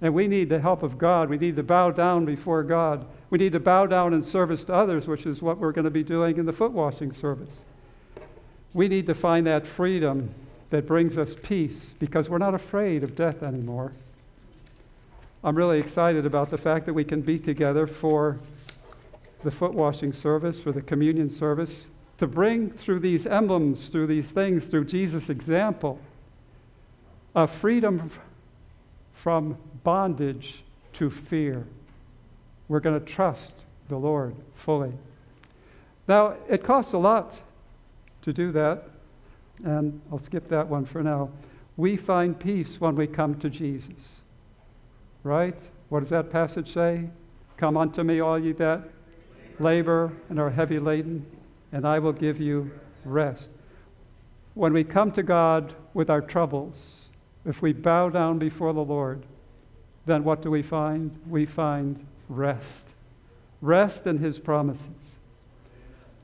And 0.00 0.14
we 0.14 0.28
need 0.28 0.48
the 0.48 0.60
help 0.60 0.82
of 0.82 0.96
God. 0.96 1.28
We 1.28 1.38
need 1.38 1.56
to 1.56 1.62
bow 1.62 1.90
down 1.90 2.24
before 2.24 2.62
God. 2.62 3.04
We 3.30 3.38
need 3.38 3.52
to 3.52 3.60
bow 3.60 3.86
down 3.86 4.14
in 4.14 4.22
service 4.22 4.64
to 4.64 4.74
others, 4.74 5.08
which 5.08 5.26
is 5.26 5.42
what 5.42 5.58
we're 5.58 5.72
going 5.72 5.86
to 5.86 5.90
be 5.90 6.04
doing 6.04 6.36
in 6.36 6.46
the 6.46 6.52
foot 6.52 6.72
washing 6.72 7.12
service. 7.12 7.56
We 8.74 8.86
need 8.86 9.06
to 9.06 9.14
find 9.14 9.46
that 9.46 9.66
freedom 9.66 10.32
that 10.70 10.86
brings 10.86 11.18
us 11.18 11.34
peace 11.42 11.94
because 11.98 12.28
we're 12.28 12.38
not 12.38 12.54
afraid 12.54 13.02
of 13.02 13.16
death 13.16 13.42
anymore. 13.42 13.92
I'm 15.44 15.54
really 15.54 15.78
excited 15.78 16.26
about 16.26 16.50
the 16.50 16.58
fact 16.58 16.86
that 16.86 16.94
we 16.94 17.04
can 17.04 17.20
be 17.20 17.38
together 17.38 17.86
for 17.86 18.40
the 19.42 19.52
foot 19.52 19.72
washing 19.72 20.12
service, 20.12 20.60
for 20.60 20.72
the 20.72 20.82
communion 20.82 21.30
service, 21.30 21.86
to 22.18 22.26
bring 22.26 22.70
through 22.70 22.98
these 22.98 23.24
emblems, 23.24 23.86
through 23.86 24.08
these 24.08 24.32
things, 24.32 24.66
through 24.66 24.86
Jesus' 24.86 25.30
example, 25.30 26.00
a 27.36 27.46
freedom 27.46 28.10
from 29.14 29.56
bondage 29.84 30.64
to 30.94 31.08
fear. 31.08 31.64
We're 32.66 32.80
going 32.80 32.98
to 32.98 33.06
trust 33.06 33.52
the 33.88 33.96
Lord 33.96 34.34
fully. 34.56 34.92
Now, 36.08 36.34
it 36.48 36.64
costs 36.64 36.94
a 36.94 36.98
lot 36.98 37.34
to 38.22 38.32
do 38.32 38.50
that, 38.52 38.88
and 39.64 40.00
I'll 40.10 40.18
skip 40.18 40.48
that 40.48 40.66
one 40.66 40.84
for 40.84 41.04
now. 41.04 41.30
We 41.76 41.96
find 41.96 42.36
peace 42.36 42.80
when 42.80 42.96
we 42.96 43.06
come 43.06 43.36
to 43.36 43.48
Jesus 43.48 44.17
right? 45.28 45.58
What 45.90 46.00
does 46.00 46.08
that 46.08 46.30
passage 46.30 46.72
say? 46.72 47.08
Come 47.56 47.76
unto 47.76 48.02
me, 48.02 48.20
all 48.20 48.38
ye 48.38 48.52
that 48.52 48.82
labor 49.60 50.12
and 50.28 50.38
are 50.38 50.50
heavy 50.50 50.78
laden, 50.78 51.26
and 51.72 51.84
I 51.84 51.98
will 51.98 52.12
give 52.12 52.40
you 52.40 52.70
rest. 53.04 53.50
When 54.54 54.72
we 54.72 54.84
come 54.84 55.12
to 55.12 55.22
God 55.22 55.74
with 55.94 56.10
our 56.10 56.20
troubles, 56.20 57.08
if 57.44 57.62
we 57.62 57.72
bow 57.72 58.08
down 58.08 58.38
before 58.38 58.72
the 58.72 58.84
Lord, 58.84 59.24
then 60.06 60.24
what 60.24 60.42
do 60.42 60.50
we 60.50 60.62
find? 60.62 61.16
We 61.28 61.46
find 61.46 62.04
rest. 62.28 62.94
Rest 63.60 64.06
in 64.06 64.18
His 64.18 64.38
promises. 64.38 64.88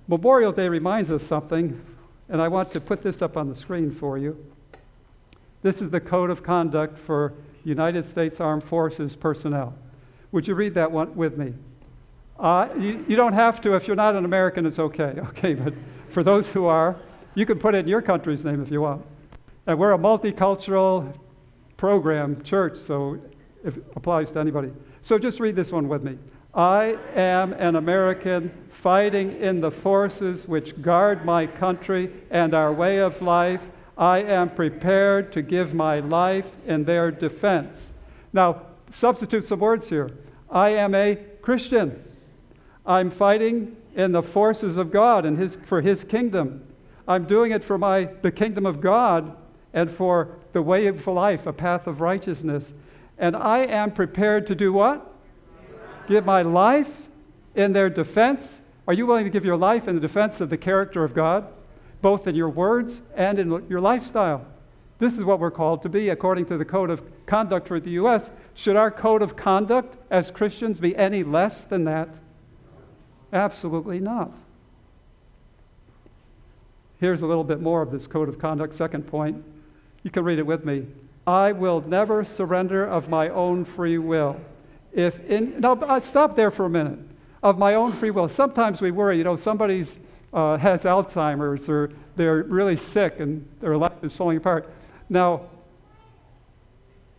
Memorial 0.09 0.53
Day 0.53 0.69
reminds 0.69 1.11
us 1.11 1.23
something, 1.25 1.81
and 2.29 2.41
I 2.41 2.49
want 2.49 2.73
to 2.73 2.81
put 2.81 3.03
this 3.03 3.23
up 3.23 3.37
on 3.37 3.49
the 3.49 3.55
screen 3.55 3.91
for 3.91 4.19
you. 4.19 4.37
This 5.63 5.81
is 5.81 5.91
the 5.91 6.01
code 6.01 6.31
of 6.31 6.43
conduct 6.43 6.99
for 6.99 7.33
United 7.65 8.07
States 8.07 8.41
Armed 8.41 8.63
Forces 8.63 9.17
personnel. 9.17 9.75
Would 10.33 10.47
you 10.47 10.55
read 10.55 10.75
that 10.75 10.91
one 10.91 11.15
with 11.17 11.37
me? 11.39 11.55
Uh, 12.39 12.69
you, 12.79 13.05
you, 13.09 13.17
don't 13.17 13.33
have 13.33 13.61
to. 13.61 13.75
If 13.75 13.87
you're 13.87 13.97
not 13.97 14.17
an 14.17 14.25
American, 14.25 14.67
it's 14.67 14.79
okay. 14.79 15.15
Okay, 15.29 15.55
but 15.55 15.73
for 16.11 16.23
those 16.23 16.49
who 16.49 16.67
are, 16.67 16.97
you 17.35 17.47
can 17.47 17.59
put 17.59 17.75
it 17.75 17.79
in 17.79 17.89
your 17.89 18.03
country's 18.03 18.45
name 18.45 18.63
if 18.63 18.71
you 18.71 18.81
want. 18.81 19.05
And 19.67 19.79
we're 19.79 19.93
a 19.93 19.99
multicultural 19.99 21.17
program, 21.77 22.43
church, 22.43 22.77
so 22.79 23.21
it 23.65 23.75
applies 23.97 24.31
to 24.33 24.41
anybody. 24.41 24.73
So 25.03 25.19
just 25.19 25.41
read 25.41 25.57
this 25.57 25.73
one 25.73 25.89
with 25.89 26.05
me. 26.05 26.19
I 26.55 26.99
am 27.15 27.53
an 27.55 27.77
American 27.77 28.53
fighting 28.71 29.41
in 29.41 29.61
the 29.61 29.71
forces 29.71 30.47
which 30.47 30.81
guard 30.81 31.25
my 31.25 31.47
country 31.47 32.13
and 32.31 32.55
our 32.55 32.73
way 32.73 32.99
of 32.99 33.21
life 33.23 33.61
I 33.97 34.23
am 34.23 34.51
prepared 34.51 35.33
to 35.33 35.43
give 35.43 35.75
my 35.75 36.01
life 36.01 36.51
in 36.67 36.85
their 36.85 37.11
defense. 37.11 37.91
Now, 38.33 38.63
substitute 38.91 39.47
some 39.47 39.61
words 39.61 39.89
here. 39.89 40.11
I 40.51 40.71
am 40.71 40.95
a 40.95 41.17
Christian. 41.43 42.03
I'm 42.87 43.11
fighting 43.11 43.77
in 43.95 44.13
the 44.13 44.23
forces 44.23 44.77
of 44.77 44.91
God 44.91 45.25
and 45.25 45.39
his, 45.39 45.57
for 45.67 45.81
His 45.81 46.05
kingdom. 46.05 46.65
I'm 47.07 47.25
doing 47.27 47.53
it 47.53 47.63
for 47.63 47.79
my, 47.79 48.09
the 48.23 48.33
kingdom 48.33 48.67
of 48.67 48.81
God, 48.81 49.37
and 49.73 49.91
for 49.91 50.37
the 50.53 50.63
way 50.63 50.87
of 50.87 51.07
life, 51.07 51.47
a 51.47 51.53
path 51.53 51.87
of 51.87 52.01
righteousness. 52.01 52.73
And 53.19 53.37
I 53.37 53.61
am 53.61 53.93
prepared 53.93 54.47
to 54.49 54.55
do 54.55 54.73
what? 54.73 55.13
Give 56.09 56.25
my 56.25 56.43
life 56.43 56.91
in 57.55 57.73
their 57.73 57.91
defense. 57.91 58.61
Are 58.87 58.95
you 58.95 59.07
willing 59.07 59.25
to 59.25 59.31
give 59.31 59.45
your 59.45 59.57
life 59.57 59.89
in 59.89 59.95
the 59.95 60.01
defense 60.01 60.41
of 60.41 60.51
the 60.51 60.57
character 60.57 61.05
of 61.05 61.15
God, 61.15 61.47
both 62.05 62.27
in 62.27 62.35
your 62.35 62.51
words 62.51 63.01
and 63.17 63.39
in 63.39 63.65
your 63.67 63.81
lifestyle? 63.81 64.45
This 64.99 65.15
is 65.15 65.25
what 65.25 65.41
we're 65.41 65.51
called 65.51 65.81
to 65.85 65.89
be 65.89 66.11
according 66.11 66.45
to 66.47 66.59
the 66.59 66.65
code 66.65 66.91
of 66.91 67.03
conduct 67.25 67.67
for 67.67 67.81
the 67.81 67.93
U.S. 67.93 68.31
Should 68.53 68.77
our 68.77 68.91
code 68.91 69.23
of 69.23 69.37
conduct 69.37 69.97
as 70.11 70.31
Christians 70.31 70.79
be 70.79 70.95
any 70.95 71.23
less 71.23 71.65
than 71.65 71.85
that? 71.85 72.11
Absolutely 73.33 74.01
not. 74.01 74.31
Here's 77.01 77.23
a 77.23 77.27
little 77.27 77.43
bit 77.43 77.63
more 77.63 77.81
of 77.81 77.91
this 77.91 78.07
code 78.07 78.29
of 78.29 78.39
conduct, 78.39 78.75
second 78.75 79.07
point. 79.07 79.43
You 80.03 80.11
can 80.11 80.25
read 80.25 80.39
it 80.39 80.47
with 80.47 80.63
me. 80.63 80.87
I 81.27 81.53
will 81.53 81.81
never 81.81 82.23
surrender 82.23 82.85
of 82.85 83.09
my 83.09 83.31
own 83.31 83.65
free 83.65 83.97
will. 83.97 84.39
If 84.93 85.25
in, 85.25 85.59
now, 85.59 85.73
uh, 85.73 86.03
stop 86.03 86.37
there 86.37 86.51
for 86.51 86.67
a 86.67 86.71
minute. 86.71 86.99
Of 87.43 87.57
my 87.57 87.77
own 87.77 87.93
free 87.93 88.11
will. 88.11 88.29
Sometimes 88.29 88.83
we 88.83 88.91
worry, 88.91 89.17
you 89.17 89.25
know, 89.25 89.37
somebody's 89.37 89.99
uh, 90.35 90.59
has 90.59 90.81
Alzheimer's 90.81 91.69
or 91.69 91.91
they're 92.17 92.43
really 92.43 92.77
sick 92.77 93.21
and 93.21 93.49
their 93.61 93.77
life 93.77 94.03
is 94.03 94.15
falling 94.15 94.37
apart. 94.37 94.69
Now, 95.09 95.43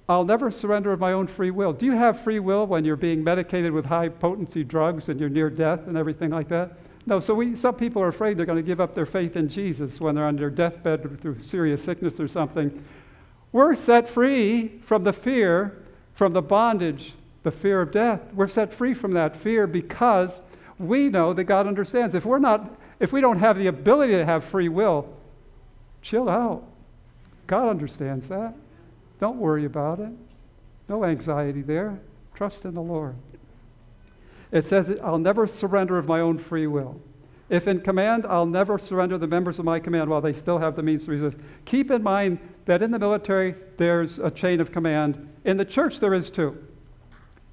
I'll 0.08 0.26
never 0.26 0.52
surrender 0.52 0.92
of 0.92 1.00
my 1.00 1.14
own 1.14 1.26
free 1.26 1.50
will. 1.50 1.74
Do 1.74 1.88
you 1.88 1.94
have 1.94 2.20
free 2.20 2.40
will 2.40 2.68
when 2.68 2.86
you're 2.86 2.96
being 2.96 3.24
medicated 3.24 3.72
with 3.72 3.86
high 3.86 4.10
potency 4.10 4.64
drugs 4.64 5.10
and 5.10 5.20
you're 5.20 5.30
near 5.30 5.50
death 5.50 5.88
and 5.88 5.98
everything 5.98 6.30
like 6.30 6.50
that? 6.50 6.74
No, 7.08 7.20
so 7.20 7.34
we, 7.34 7.56
some 7.56 7.76
people 7.76 8.02
are 8.02 8.08
afraid 8.08 8.38
they're 8.38 8.46
going 8.46 8.64
to 8.64 8.64
give 8.64 8.82
up 8.82 8.94
their 8.94 9.06
faith 9.06 9.36
in 9.36 9.48
Jesus 9.48 10.00
when 10.00 10.16
they're 10.16 10.26
on 10.26 10.36
their 10.36 10.50
deathbed 10.50 11.22
through 11.22 11.40
serious 11.40 11.84
sickness 11.84 12.20
or 12.20 12.28
something. 12.28 12.84
We're 13.52 13.76
set 13.76 14.10
free 14.10 14.80
from 14.86 15.04
the 15.04 15.14
fear, 15.14 15.84
from 16.14 16.34
the 16.34 16.42
bondage, 16.42 17.14
the 17.44 17.52
fear 17.52 17.82
of 17.82 17.92
death. 17.92 18.22
We're 18.34 18.48
set 18.48 18.74
free 18.74 18.94
from 18.94 19.14
that 19.14 19.38
fear 19.38 19.66
because 19.68 20.42
we 20.78 21.10
know 21.10 21.34
that 21.34 21.46
God 21.46 21.68
understands. 21.68 22.16
If 22.16 22.26
we're 22.26 22.40
not, 22.40 22.76
if 23.00 23.12
we 23.12 23.22
don't 23.22 23.40
have 23.40 23.58
the 23.58 23.68
ability 23.68 24.14
to 24.14 24.26
have 24.26 24.44
free 24.44 24.70
will, 24.70 25.08
chill 26.02 26.30
out. 26.30 26.64
God 27.48 27.70
understands 27.70 28.28
that. 28.30 28.54
Don't 29.20 29.38
worry 29.38 29.66
about 29.66 30.00
it. 30.00 30.12
No 30.88 31.04
anxiety 31.06 31.62
there. 31.62 32.00
Trust 32.36 32.66
in 32.66 32.74
the 32.74 32.82
Lord. 32.82 33.16
It 34.52 34.68
says, 34.68 34.98
I'll 35.04 35.18
never 35.18 35.48
surrender 35.48 35.98
of 35.98 36.08
my 36.08 36.20
own 36.20 36.38
free 36.38 36.68
will. 36.68 37.00
If 37.50 37.68
in 37.68 37.82
command, 37.82 38.26
I'll 38.28 38.46
never 38.46 38.80
surrender 38.80 39.18
the 39.18 39.28
members 39.28 39.60
of 39.60 39.66
my 39.66 39.80
command 39.80 40.10
while 40.10 40.22
they 40.22 40.34
still 40.34 40.58
have 40.58 40.76
the 40.76 40.84
means 40.84 41.06
to 41.06 41.12
resist. 41.12 41.38
Keep 41.66 41.92
in 41.92 42.02
mind 42.02 42.40
that 42.66 42.82
in 42.82 42.92
the 42.92 43.00
military, 43.00 43.56
there's 43.78 44.18
a 44.18 44.32
chain 44.32 44.60
of 44.60 44.72
command. 44.72 45.30
In 45.44 45.58
the 45.58 45.66
church, 45.66 46.00
there 46.00 46.14
is 46.14 46.32
too. 46.32 46.58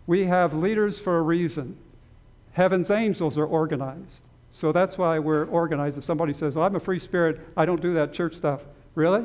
We 0.06 0.24
have 0.24 0.54
leaders 0.54 0.98
for 0.98 1.18
a 1.18 1.22
reason. 1.22 1.76
Heaven's 2.52 2.90
angels 2.90 3.36
are 3.36 3.46
organized. 3.46 4.20
So 4.52 4.70
that's 4.70 4.98
why 4.98 5.18
we're 5.18 5.46
organized. 5.46 5.98
If 5.98 6.04
somebody 6.04 6.32
says, 6.32 6.56
oh, 6.56 6.62
I'm 6.62 6.76
a 6.76 6.80
free 6.80 6.98
spirit, 6.98 7.40
I 7.56 7.64
don't 7.64 7.80
do 7.80 7.94
that 7.94 8.12
church 8.12 8.36
stuff. 8.36 8.60
Really? 8.94 9.24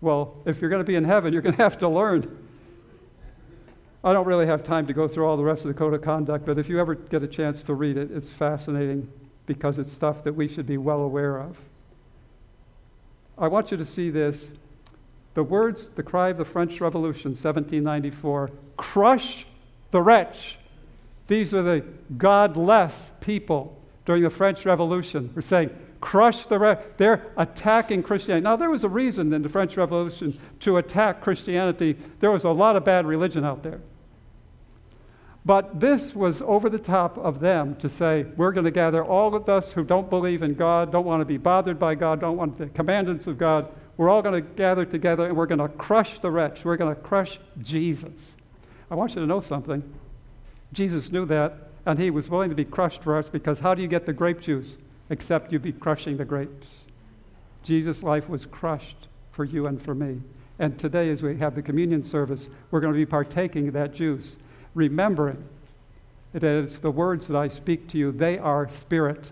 Well, 0.00 0.36
if 0.46 0.60
you're 0.60 0.70
going 0.70 0.82
to 0.82 0.86
be 0.86 0.94
in 0.94 1.04
heaven, 1.04 1.32
you're 1.32 1.42
going 1.42 1.56
to 1.56 1.62
have 1.62 1.78
to 1.78 1.88
learn. 1.88 2.46
I 4.04 4.12
don't 4.12 4.26
really 4.26 4.46
have 4.46 4.62
time 4.62 4.86
to 4.86 4.92
go 4.92 5.08
through 5.08 5.26
all 5.26 5.36
the 5.36 5.42
rest 5.42 5.62
of 5.62 5.68
the 5.68 5.74
code 5.74 5.92
of 5.92 6.02
conduct, 6.02 6.46
but 6.46 6.58
if 6.58 6.68
you 6.68 6.78
ever 6.78 6.94
get 6.94 7.24
a 7.24 7.26
chance 7.26 7.64
to 7.64 7.74
read 7.74 7.96
it, 7.96 8.12
it's 8.12 8.30
fascinating 8.30 9.10
because 9.46 9.78
it's 9.80 9.92
stuff 9.92 10.22
that 10.22 10.32
we 10.32 10.46
should 10.46 10.66
be 10.66 10.78
well 10.78 11.00
aware 11.00 11.38
of. 11.38 11.56
I 13.36 13.48
want 13.48 13.72
you 13.72 13.76
to 13.76 13.84
see 13.84 14.10
this. 14.10 14.38
The 15.34 15.42
words, 15.42 15.90
the 15.90 16.02
cry 16.02 16.28
of 16.28 16.38
the 16.38 16.44
French 16.44 16.80
Revolution, 16.80 17.32
1794 17.32 18.50
crush 18.76 19.46
the 19.90 20.00
wretch. 20.00 20.58
These 21.26 21.52
are 21.52 21.62
the 21.62 21.84
godless 22.16 23.10
people 23.20 23.77
during 24.08 24.22
the 24.22 24.30
French 24.30 24.64
Revolution. 24.64 25.30
We're 25.34 25.42
saying, 25.42 25.68
crush 26.00 26.46
the 26.46 26.58
re- 26.58 26.78
they're 26.96 27.30
attacking 27.36 28.02
christianity. 28.02 28.42
Now 28.42 28.56
there 28.56 28.70
was 28.70 28.82
a 28.82 28.88
reason 28.88 29.30
in 29.34 29.42
the 29.42 29.50
french 29.50 29.76
revolution 29.76 30.40
to 30.60 30.78
attack 30.78 31.20
christianity. 31.20 31.94
There 32.18 32.30
was 32.30 32.44
a 32.44 32.48
lot 32.48 32.74
of 32.74 32.86
bad 32.86 33.04
religion 33.04 33.44
out 33.44 33.62
there. 33.62 33.82
But 35.44 35.78
this 35.78 36.14
was 36.14 36.40
over 36.40 36.70
the 36.70 36.78
top 36.78 37.18
of 37.18 37.40
them 37.40 37.76
to 37.76 37.90
say 37.90 38.24
we're 38.38 38.52
going 38.52 38.64
to 38.64 38.70
gather 38.70 39.04
all 39.04 39.34
of 39.34 39.46
us 39.46 39.72
who 39.72 39.84
don't 39.84 40.08
believe 40.08 40.42
in 40.42 40.54
god 40.54 40.90
don't 40.90 41.04
want 41.04 41.20
to 41.20 41.26
be 41.26 41.36
bothered 41.36 41.78
by 41.78 41.94
god 41.94 42.18
don't 42.18 42.38
want 42.38 42.56
the 42.56 42.68
commandments 42.68 43.26
of 43.26 43.36
god 43.36 43.68
we're 43.98 44.08
all 44.08 44.22
going 44.22 44.42
to 44.42 44.48
gather 44.56 44.86
together 44.86 45.26
and 45.26 45.36
we're 45.36 45.44
going 45.44 45.58
to 45.58 45.68
crush 45.68 46.18
the 46.20 46.30
wretch. 46.30 46.64
We're 46.64 46.78
going 46.78 46.94
to 46.94 47.00
crush 47.02 47.38
jesus. 47.60 48.14
I 48.90 48.94
want 48.94 49.14
you 49.14 49.20
to 49.20 49.26
know 49.26 49.42
something. 49.42 49.82
Jesus 50.72 51.12
knew 51.12 51.26
that 51.26 51.67
and 51.88 51.98
he 51.98 52.10
was 52.10 52.28
willing 52.28 52.50
to 52.50 52.54
be 52.54 52.64
crushed 52.64 53.02
for 53.02 53.16
us 53.16 53.28
because 53.28 53.58
how 53.58 53.74
do 53.74 53.82
you 53.82 53.88
get 53.88 54.06
the 54.06 54.12
grape 54.12 54.40
juice 54.40 54.76
except 55.10 55.52
you 55.52 55.58
be 55.58 55.72
crushing 55.72 56.16
the 56.16 56.24
grapes. 56.24 56.68
Jesus' 57.62 58.02
life 58.02 58.28
was 58.28 58.46
crushed 58.46 59.08
for 59.32 59.44
you 59.44 59.66
and 59.66 59.80
for 59.80 59.94
me. 59.94 60.20
And 60.58 60.78
today, 60.78 61.10
as 61.10 61.22
we 61.22 61.36
have 61.38 61.54
the 61.54 61.62
communion 61.62 62.02
service, 62.02 62.48
we're 62.70 62.80
going 62.80 62.92
to 62.92 62.98
be 62.98 63.06
partaking 63.06 63.68
of 63.68 63.74
that 63.74 63.94
juice, 63.94 64.36
remembering 64.74 65.42
that 66.32 66.44
it's 66.44 66.78
the 66.78 66.90
words 66.90 67.26
that 67.28 67.36
I 67.36 67.48
speak 67.48 67.88
to 67.88 67.98
you, 67.98 68.12
they 68.12 68.38
are 68.38 68.68
spirit 68.68 69.30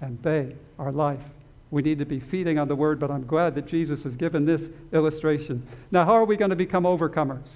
and 0.00 0.22
they 0.22 0.54
are 0.78 0.92
life. 0.92 1.22
We 1.70 1.82
need 1.82 1.98
to 2.00 2.04
be 2.04 2.20
feeding 2.20 2.58
on 2.58 2.68
the 2.68 2.76
word, 2.76 3.00
but 3.00 3.10
I'm 3.10 3.26
glad 3.26 3.54
that 3.54 3.66
Jesus 3.66 4.02
has 4.02 4.14
given 4.14 4.44
this 4.44 4.68
illustration. 4.92 5.66
Now, 5.90 6.04
how 6.04 6.12
are 6.12 6.24
we 6.24 6.36
going 6.36 6.50
to 6.50 6.56
become 6.56 6.84
overcomers? 6.84 7.48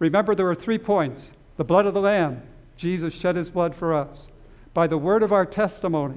Remember, 0.00 0.34
there 0.34 0.50
are 0.50 0.54
three 0.54 0.78
points 0.78 1.30
the 1.56 1.64
blood 1.64 1.86
of 1.86 1.94
the 1.94 2.00
Lamb, 2.00 2.42
Jesus 2.76 3.14
shed 3.14 3.36
his 3.36 3.50
blood 3.50 3.74
for 3.74 3.94
us. 3.94 4.26
By 4.72 4.86
the 4.86 4.98
word 4.98 5.22
of 5.22 5.32
our 5.32 5.46
testimony, 5.46 6.16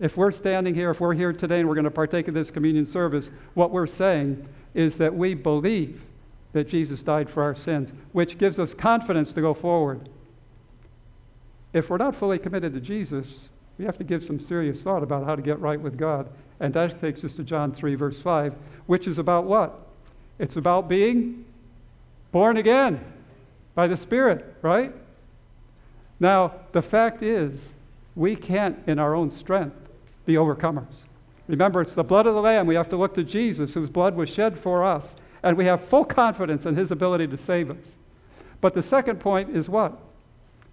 if 0.00 0.16
we're 0.16 0.32
standing 0.32 0.74
here, 0.74 0.90
if 0.90 1.00
we're 1.00 1.14
here 1.14 1.32
today 1.32 1.60
and 1.60 1.68
we're 1.68 1.74
going 1.74 1.84
to 1.84 1.90
partake 1.90 2.28
of 2.28 2.34
this 2.34 2.50
communion 2.50 2.86
service, 2.86 3.30
what 3.54 3.70
we're 3.70 3.86
saying 3.86 4.46
is 4.74 4.96
that 4.96 5.14
we 5.14 5.34
believe 5.34 6.02
that 6.52 6.68
Jesus 6.68 7.02
died 7.02 7.28
for 7.28 7.42
our 7.42 7.54
sins, 7.54 7.92
which 8.12 8.38
gives 8.38 8.58
us 8.58 8.74
confidence 8.74 9.34
to 9.34 9.40
go 9.40 9.54
forward. 9.54 10.08
If 11.72 11.90
we're 11.90 11.98
not 11.98 12.14
fully 12.14 12.38
committed 12.38 12.72
to 12.74 12.80
Jesus, 12.80 13.48
we 13.78 13.84
have 13.84 13.98
to 13.98 14.04
give 14.04 14.24
some 14.24 14.38
serious 14.38 14.82
thought 14.82 15.02
about 15.02 15.24
how 15.24 15.34
to 15.34 15.42
get 15.42 15.58
right 15.60 15.80
with 15.80 15.98
God. 15.98 16.28
And 16.60 16.72
that 16.74 17.00
takes 17.00 17.24
us 17.24 17.34
to 17.34 17.42
John 17.42 17.72
3, 17.72 17.96
verse 17.96 18.22
5, 18.22 18.54
which 18.86 19.06
is 19.08 19.18
about 19.18 19.44
what? 19.44 19.80
It's 20.38 20.56
about 20.56 20.88
being 20.88 21.44
born 22.30 22.56
again 22.56 23.00
by 23.74 23.88
the 23.88 23.96
Spirit, 23.96 24.56
right? 24.62 24.92
Now, 26.24 26.54
the 26.72 26.80
fact 26.80 27.22
is, 27.22 27.68
we 28.16 28.34
can't, 28.34 28.78
in 28.86 28.98
our 28.98 29.14
own 29.14 29.30
strength, 29.30 29.76
be 30.24 30.36
overcomers. 30.36 30.94
Remember, 31.48 31.82
it's 31.82 31.94
the 31.94 32.02
blood 32.02 32.26
of 32.26 32.34
the 32.34 32.40
Lamb. 32.40 32.66
We 32.66 32.76
have 32.76 32.88
to 32.88 32.96
look 32.96 33.14
to 33.16 33.24
Jesus, 33.24 33.74
whose 33.74 33.90
blood 33.90 34.16
was 34.16 34.30
shed 34.30 34.58
for 34.58 34.84
us, 34.84 35.16
and 35.42 35.54
we 35.54 35.66
have 35.66 35.84
full 35.84 36.06
confidence 36.06 36.64
in 36.64 36.76
his 36.76 36.90
ability 36.90 37.26
to 37.26 37.36
save 37.36 37.70
us. 37.70 37.92
But 38.62 38.72
the 38.72 38.80
second 38.80 39.20
point 39.20 39.54
is 39.54 39.68
what? 39.68 39.98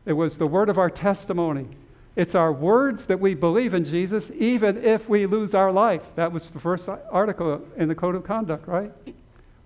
It 0.05 0.13
was 0.13 0.37
the 0.37 0.47
word 0.47 0.69
of 0.69 0.77
our 0.77 0.89
testimony. 0.89 1.67
It's 2.15 2.33
our 2.33 2.53
words 2.53 3.05
that 3.07 3.19
we 3.19 3.33
believe 3.33 3.73
in 3.73 3.83
Jesus, 3.83 4.31
even 4.39 4.81
if 4.85 5.09
we 5.09 5.25
lose 5.25 5.53
our 5.53 5.73
life. 5.73 6.03
That 6.15 6.31
was 6.31 6.49
the 6.49 6.61
first 6.61 6.87
article 7.11 7.61
in 7.75 7.89
the 7.89 7.95
Code 7.95 8.15
of 8.15 8.23
Conduct, 8.23 8.69
right? 8.69 8.93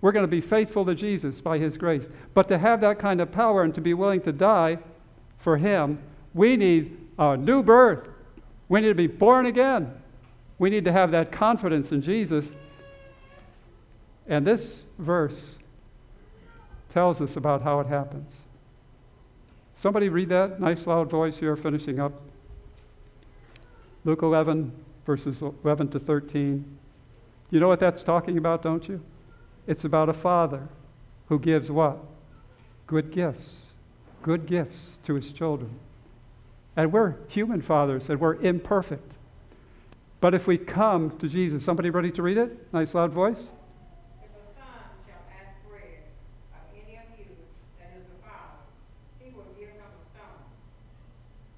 We're 0.00 0.10
going 0.10 0.24
to 0.24 0.26
be 0.26 0.40
faithful 0.40 0.84
to 0.84 0.96
Jesus 0.96 1.40
by 1.40 1.58
his 1.58 1.76
grace. 1.76 2.08
But 2.34 2.48
to 2.48 2.58
have 2.58 2.80
that 2.80 2.98
kind 2.98 3.20
of 3.20 3.30
power 3.30 3.62
and 3.62 3.72
to 3.76 3.80
be 3.80 3.94
willing 3.94 4.22
to 4.22 4.32
die 4.32 4.78
for 5.46 5.56
him, 5.56 6.02
we 6.34 6.56
need 6.56 6.98
a 7.20 7.36
new 7.36 7.62
birth. 7.62 8.08
We 8.68 8.80
need 8.80 8.88
to 8.88 8.96
be 8.96 9.06
born 9.06 9.46
again. 9.46 9.92
We 10.58 10.70
need 10.70 10.84
to 10.86 10.92
have 10.92 11.12
that 11.12 11.30
confidence 11.30 11.92
in 11.92 12.02
Jesus. 12.02 12.46
And 14.26 14.44
this 14.44 14.82
verse 14.98 15.40
tells 16.88 17.20
us 17.20 17.36
about 17.36 17.62
how 17.62 17.78
it 17.78 17.86
happens. 17.86 18.32
Somebody 19.76 20.08
read 20.08 20.30
that 20.30 20.58
nice 20.60 20.84
loud 20.84 21.08
voice 21.08 21.38
here, 21.38 21.54
finishing 21.54 22.00
up. 22.00 22.20
Luke 24.04 24.22
11, 24.22 24.72
verses 25.06 25.44
11 25.62 25.90
to 25.90 26.00
13. 26.00 26.76
You 27.52 27.60
know 27.60 27.68
what 27.68 27.78
that's 27.78 28.02
talking 28.02 28.36
about, 28.36 28.62
don't 28.62 28.88
you? 28.88 29.00
It's 29.68 29.84
about 29.84 30.08
a 30.08 30.12
father 30.12 30.66
who 31.28 31.38
gives 31.38 31.70
what? 31.70 31.98
Good 32.88 33.12
gifts. 33.12 33.65
Good 34.26 34.46
gifts 34.46 34.98
to 35.04 35.14
his 35.14 35.30
children. 35.30 35.70
And 36.74 36.92
we're 36.92 37.14
human 37.28 37.62
fathers 37.62 38.10
and 38.10 38.20
we're 38.20 38.34
imperfect. 38.34 39.12
But 40.18 40.34
if 40.34 40.48
we 40.48 40.58
come 40.58 41.16
to 41.20 41.28
Jesus, 41.28 41.64
somebody 41.64 41.90
ready 41.90 42.10
to 42.10 42.22
read 42.22 42.36
it? 42.36 42.72
Nice 42.72 42.92
loud 42.92 43.12
voice. 43.12 43.38
If 43.38 44.34
a 44.34 44.42
son 44.58 44.82
shall 45.06 45.22
ask 45.30 45.54
bread 45.70 46.02
of 46.58 46.74
any 46.74 46.98
of 46.98 47.06
you 47.14 47.30
that 47.78 47.94
is 47.94 48.02
a 48.02 48.18
father, 48.26 48.66
he 49.22 49.30
will 49.30 49.46
give 49.54 49.70
him 49.70 49.86
a 49.94 50.02
stone. 50.10 50.42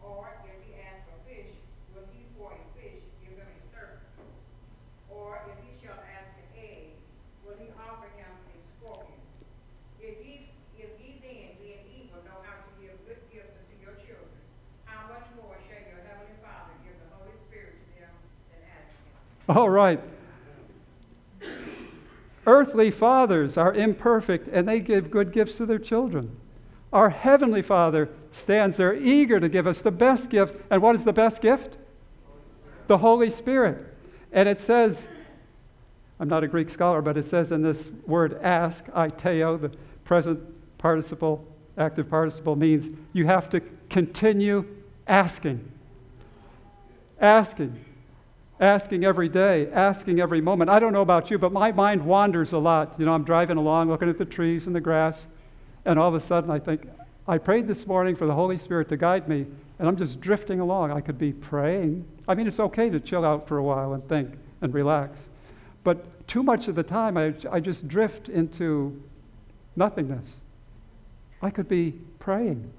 Or 0.04 0.28
if 0.44 0.60
he 0.68 0.76
asks 0.76 1.08
for 1.08 1.16
fish, 1.24 1.48
will 1.96 2.04
he 2.12 2.20
for 2.36 2.52
a 2.52 2.60
fish 2.76 3.00
give 3.24 3.32
him 3.32 3.48
a 3.48 3.60
serpent? 3.72 4.28
Or 5.08 5.40
if 5.48 5.56
he 5.64 5.72
shall 5.80 5.96
ask 6.04 6.36
an 6.36 6.52
egg, 6.60 7.00
will 7.48 7.56
he 7.56 7.72
offer 7.80 8.12
him 8.12 8.28
All 19.58 19.68
right. 19.68 20.00
Earthly 22.46 22.92
fathers 22.92 23.56
are 23.56 23.74
imperfect 23.74 24.46
and 24.46 24.68
they 24.68 24.78
give 24.78 25.10
good 25.10 25.32
gifts 25.32 25.56
to 25.56 25.66
their 25.66 25.80
children. 25.80 26.30
Our 26.92 27.10
Heavenly 27.10 27.62
Father 27.62 28.08
stands 28.30 28.76
there 28.76 28.94
eager 28.94 29.40
to 29.40 29.48
give 29.48 29.66
us 29.66 29.80
the 29.80 29.90
best 29.90 30.30
gift. 30.30 30.54
And 30.70 30.80
what 30.80 30.94
is 30.94 31.02
the 31.02 31.12
best 31.12 31.42
gift? 31.42 31.76
The 32.86 32.98
Holy 32.98 33.30
Spirit. 33.30 33.84
And 34.30 34.48
it 34.48 34.60
says, 34.60 35.08
I'm 36.20 36.28
not 36.28 36.44
a 36.44 36.46
Greek 36.46 36.70
scholar, 36.70 37.02
but 37.02 37.18
it 37.18 37.26
says 37.26 37.50
in 37.50 37.60
this 37.60 37.90
word 38.06 38.38
ask, 38.40 38.84
aiteo, 38.90 39.60
the 39.60 39.70
present 40.04 40.38
participle, 40.78 41.44
active 41.76 42.08
participle 42.08 42.54
means 42.54 42.96
you 43.12 43.26
have 43.26 43.50
to 43.50 43.60
continue 43.90 44.64
asking. 45.08 45.68
Asking. 47.20 47.86
Asking 48.60 49.04
every 49.04 49.28
day, 49.28 49.70
asking 49.72 50.20
every 50.20 50.40
moment. 50.40 50.68
I 50.68 50.80
don't 50.80 50.92
know 50.92 51.02
about 51.02 51.30
you, 51.30 51.38
but 51.38 51.52
my 51.52 51.70
mind 51.70 52.04
wanders 52.04 52.52
a 52.52 52.58
lot. 52.58 52.96
You 52.98 53.06
know, 53.06 53.12
I'm 53.12 53.22
driving 53.22 53.56
along, 53.56 53.88
looking 53.88 54.08
at 54.08 54.18
the 54.18 54.24
trees 54.24 54.66
and 54.66 54.74
the 54.74 54.80
grass, 54.80 55.26
and 55.84 55.98
all 55.98 56.08
of 56.08 56.14
a 56.14 56.20
sudden 56.20 56.50
I 56.50 56.58
think, 56.58 56.88
I 57.28 57.38
prayed 57.38 57.68
this 57.68 57.86
morning 57.86 58.16
for 58.16 58.26
the 58.26 58.34
Holy 58.34 58.56
Spirit 58.56 58.88
to 58.88 58.96
guide 58.96 59.28
me, 59.28 59.46
and 59.78 59.86
I'm 59.86 59.96
just 59.96 60.20
drifting 60.20 60.58
along. 60.58 60.90
I 60.90 61.00
could 61.00 61.18
be 61.18 61.32
praying. 61.32 62.04
I 62.26 62.34
mean, 62.34 62.48
it's 62.48 62.58
okay 62.58 62.90
to 62.90 62.98
chill 62.98 63.24
out 63.24 63.46
for 63.46 63.58
a 63.58 63.62
while 63.62 63.92
and 63.92 64.06
think 64.08 64.30
and 64.60 64.74
relax. 64.74 65.20
But 65.84 66.26
too 66.26 66.42
much 66.42 66.66
of 66.66 66.74
the 66.74 66.82
time, 66.82 67.16
I, 67.16 67.34
I 67.50 67.60
just 67.60 67.86
drift 67.86 68.28
into 68.28 69.00
nothingness. 69.76 70.36
I 71.42 71.50
could 71.50 71.68
be 71.68 71.92
praying. 72.18 72.70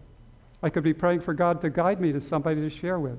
I 0.62 0.70
could 0.70 0.84
be 0.84 0.94
praying 0.94 1.22
for 1.22 1.34
God 1.34 1.62
to 1.62 1.70
guide 1.70 2.02
me 2.02 2.12
to 2.12 2.20
somebody 2.20 2.60
to 2.62 2.70
share 2.70 3.00
with. 3.00 3.18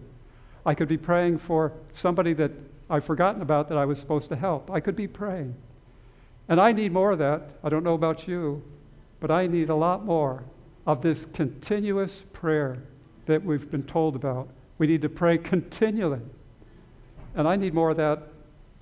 I 0.64 0.74
could 0.74 0.88
be 0.88 0.98
praying 0.98 1.38
for 1.38 1.72
somebody 1.94 2.32
that 2.34 2.52
I've 2.88 3.04
forgotten 3.04 3.42
about 3.42 3.68
that 3.68 3.78
I 3.78 3.84
was 3.84 3.98
supposed 3.98 4.28
to 4.30 4.36
help. 4.36 4.70
I 4.70 4.80
could 4.80 4.96
be 4.96 5.06
praying. 5.06 5.54
And 6.48 6.60
I 6.60 6.72
need 6.72 6.92
more 6.92 7.12
of 7.12 7.18
that. 7.20 7.52
I 7.62 7.68
don't 7.68 7.84
know 7.84 7.94
about 7.94 8.26
you, 8.26 8.62
but 9.20 9.30
I 9.30 9.46
need 9.46 9.70
a 9.70 9.74
lot 9.74 10.04
more 10.04 10.42
of 10.86 11.00
this 11.02 11.26
continuous 11.32 12.22
prayer 12.32 12.82
that 13.26 13.44
we've 13.44 13.70
been 13.70 13.84
told 13.84 14.16
about. 14.16 14.48
We 14.78 14.86
need 14.86 15.02
to 15.02 15.08
pray 15.08 15.38
continually. 15.38 16.20
And 17.36 17.46
I 17.46 17.54
need 17.54 17.74
more 17.74 17.90
of 17.90 17.96
that. 17.98 18.22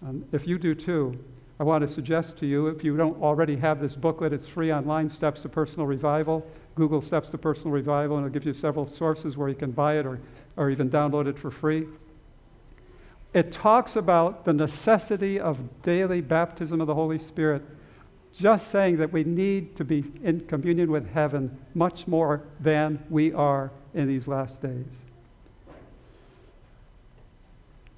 And 0.01 0.27
if 0.33 0.47
you 0.47 0.59
do 0.59 0.75
too, 0.75 1.19
I 1.61 1.65
want 1.65 1.87
to 1.87 1.93
suggest 1.93 2.37
to 2.39 2.47
you, 2.47 2.69
if 2.69 2.85
you 2.85 2.97
don't 2.97 3.21
already 3.21 3.57
have 3.57 3.81
this 3.81 3.95
booklet, 3.95 4.33
it's 4.33 4.47
free 4.47 4.73
online, 4.73 5.11
Steps 5.11 5.43
to 5.43 5.49
Personal 5.49 5.87
Revival. 5.87 6.47
Google 6.77 7.03
Steps 7.03 7.29
to 7.31 7.39
Personal 7.39 7.73
Revival, 7.73 8.17
and 8.17 8.25
it'll 8.25 8.33
give 8.33 8.47
you 8.47 8.55
several 8.55 8.87
sources 8.87 9.37
where 9.37 9.49
you 9.49 9.57
can 9.57 9.73
buy 9.73 9.99
it 9.99 10.07
or, 10.07 10.21
or 10.59 10.71
even 10.71 10.91
download 10.91 11.27
it 11.27 11.39
for 11.39 11.51
free. 11.51 11.87
It 13.33 13.53
talks 13.53 13.97
about 13.97 14.45
the 14.45 14.53
necessity 14.53 15.41
of 15.41 15.59
daily 15.83 16.21
baptism 16.21 16.81
of 16.81 16.87
the 16.87 16.95
Holy 16.95 17.19
Spirit, 17.19 17.63
just 18.35 18.71
saying 18.71 18.99
that 18.99 19.13
we 19.13 19.25
need 19.25 19.77
to 19.77 19.85
be 19.85 20.05
in 20.23 20.41
communion 20.41 20.91
with 20.91 21.11
heaven 21.11 21.57
much 21.75 22.07
more 22.07 22.43
than 22.61 23.03
we 23.09 23.33
are 23.33 23.71
in 23.95 24.07
these 24.07 24.29
last 24.29 24.61
days. 24.61 24.85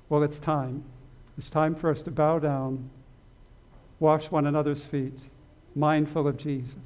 Well, 0.08 0.22
it's 0.22 0.38
time. 0.38 0.84
It's 1.38 1.50
time 1.50 1.74
for 1.74 1.90
us 1.90 2.02
to 2.02 2.10
bow 2.10 2.38
down, 2.38 2.90
wash 3.98 4.30
one 4.30 4.46
another's 4.46 4.84
feet, 4.84 5.18
mindful 5.74 6.28
of 6.28 6.36
Jesus 6.36 6.76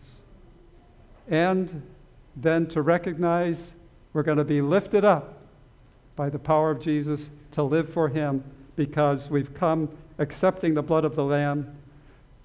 and 1.28 1.82
then 2.37 2.66
to 2.66 2.82
recognize 2.82 3.72
we're 4.12 4.22
going 4.22 4.38
to 4.38 4.44
be 4.44 4.60
lifted 4.60 5.04
up 5.04 5.38
by 6.16 6.29
the 6.29 6.38
power 6.38 6.70
of 6.70 6.81
Jesus 6.81 7.31
to 7.53 7.62
live 7.62 7.88
for 7.88 8.09
Him 8.09 8.44
because 8.77 9.31
we've 9.31 9.55
come 9.55 9.88
accepting 10.18 10.74
the 10.74 10.83
blood 10.83 11.05
of 11.05 11.16
the 11.16 11.24
Lamb. 11.24 11.77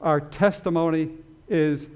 Our 0.02 0.22
testimony 0.22 1.10
is 1.48 1.88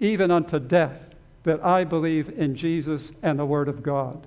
even 0.00 0.30
unto 0.30 0.58
death 0.58 1.00
that 1.44 1.64
I 1.64 1.84
believe 1.84 2.38
in 2.38 2.56
Jesus 2.56 3.12
and 3.22 3.38
the 3.38 3.46
Word 3.46 3.68
of 3.68 3.82
God. 3.82 4.26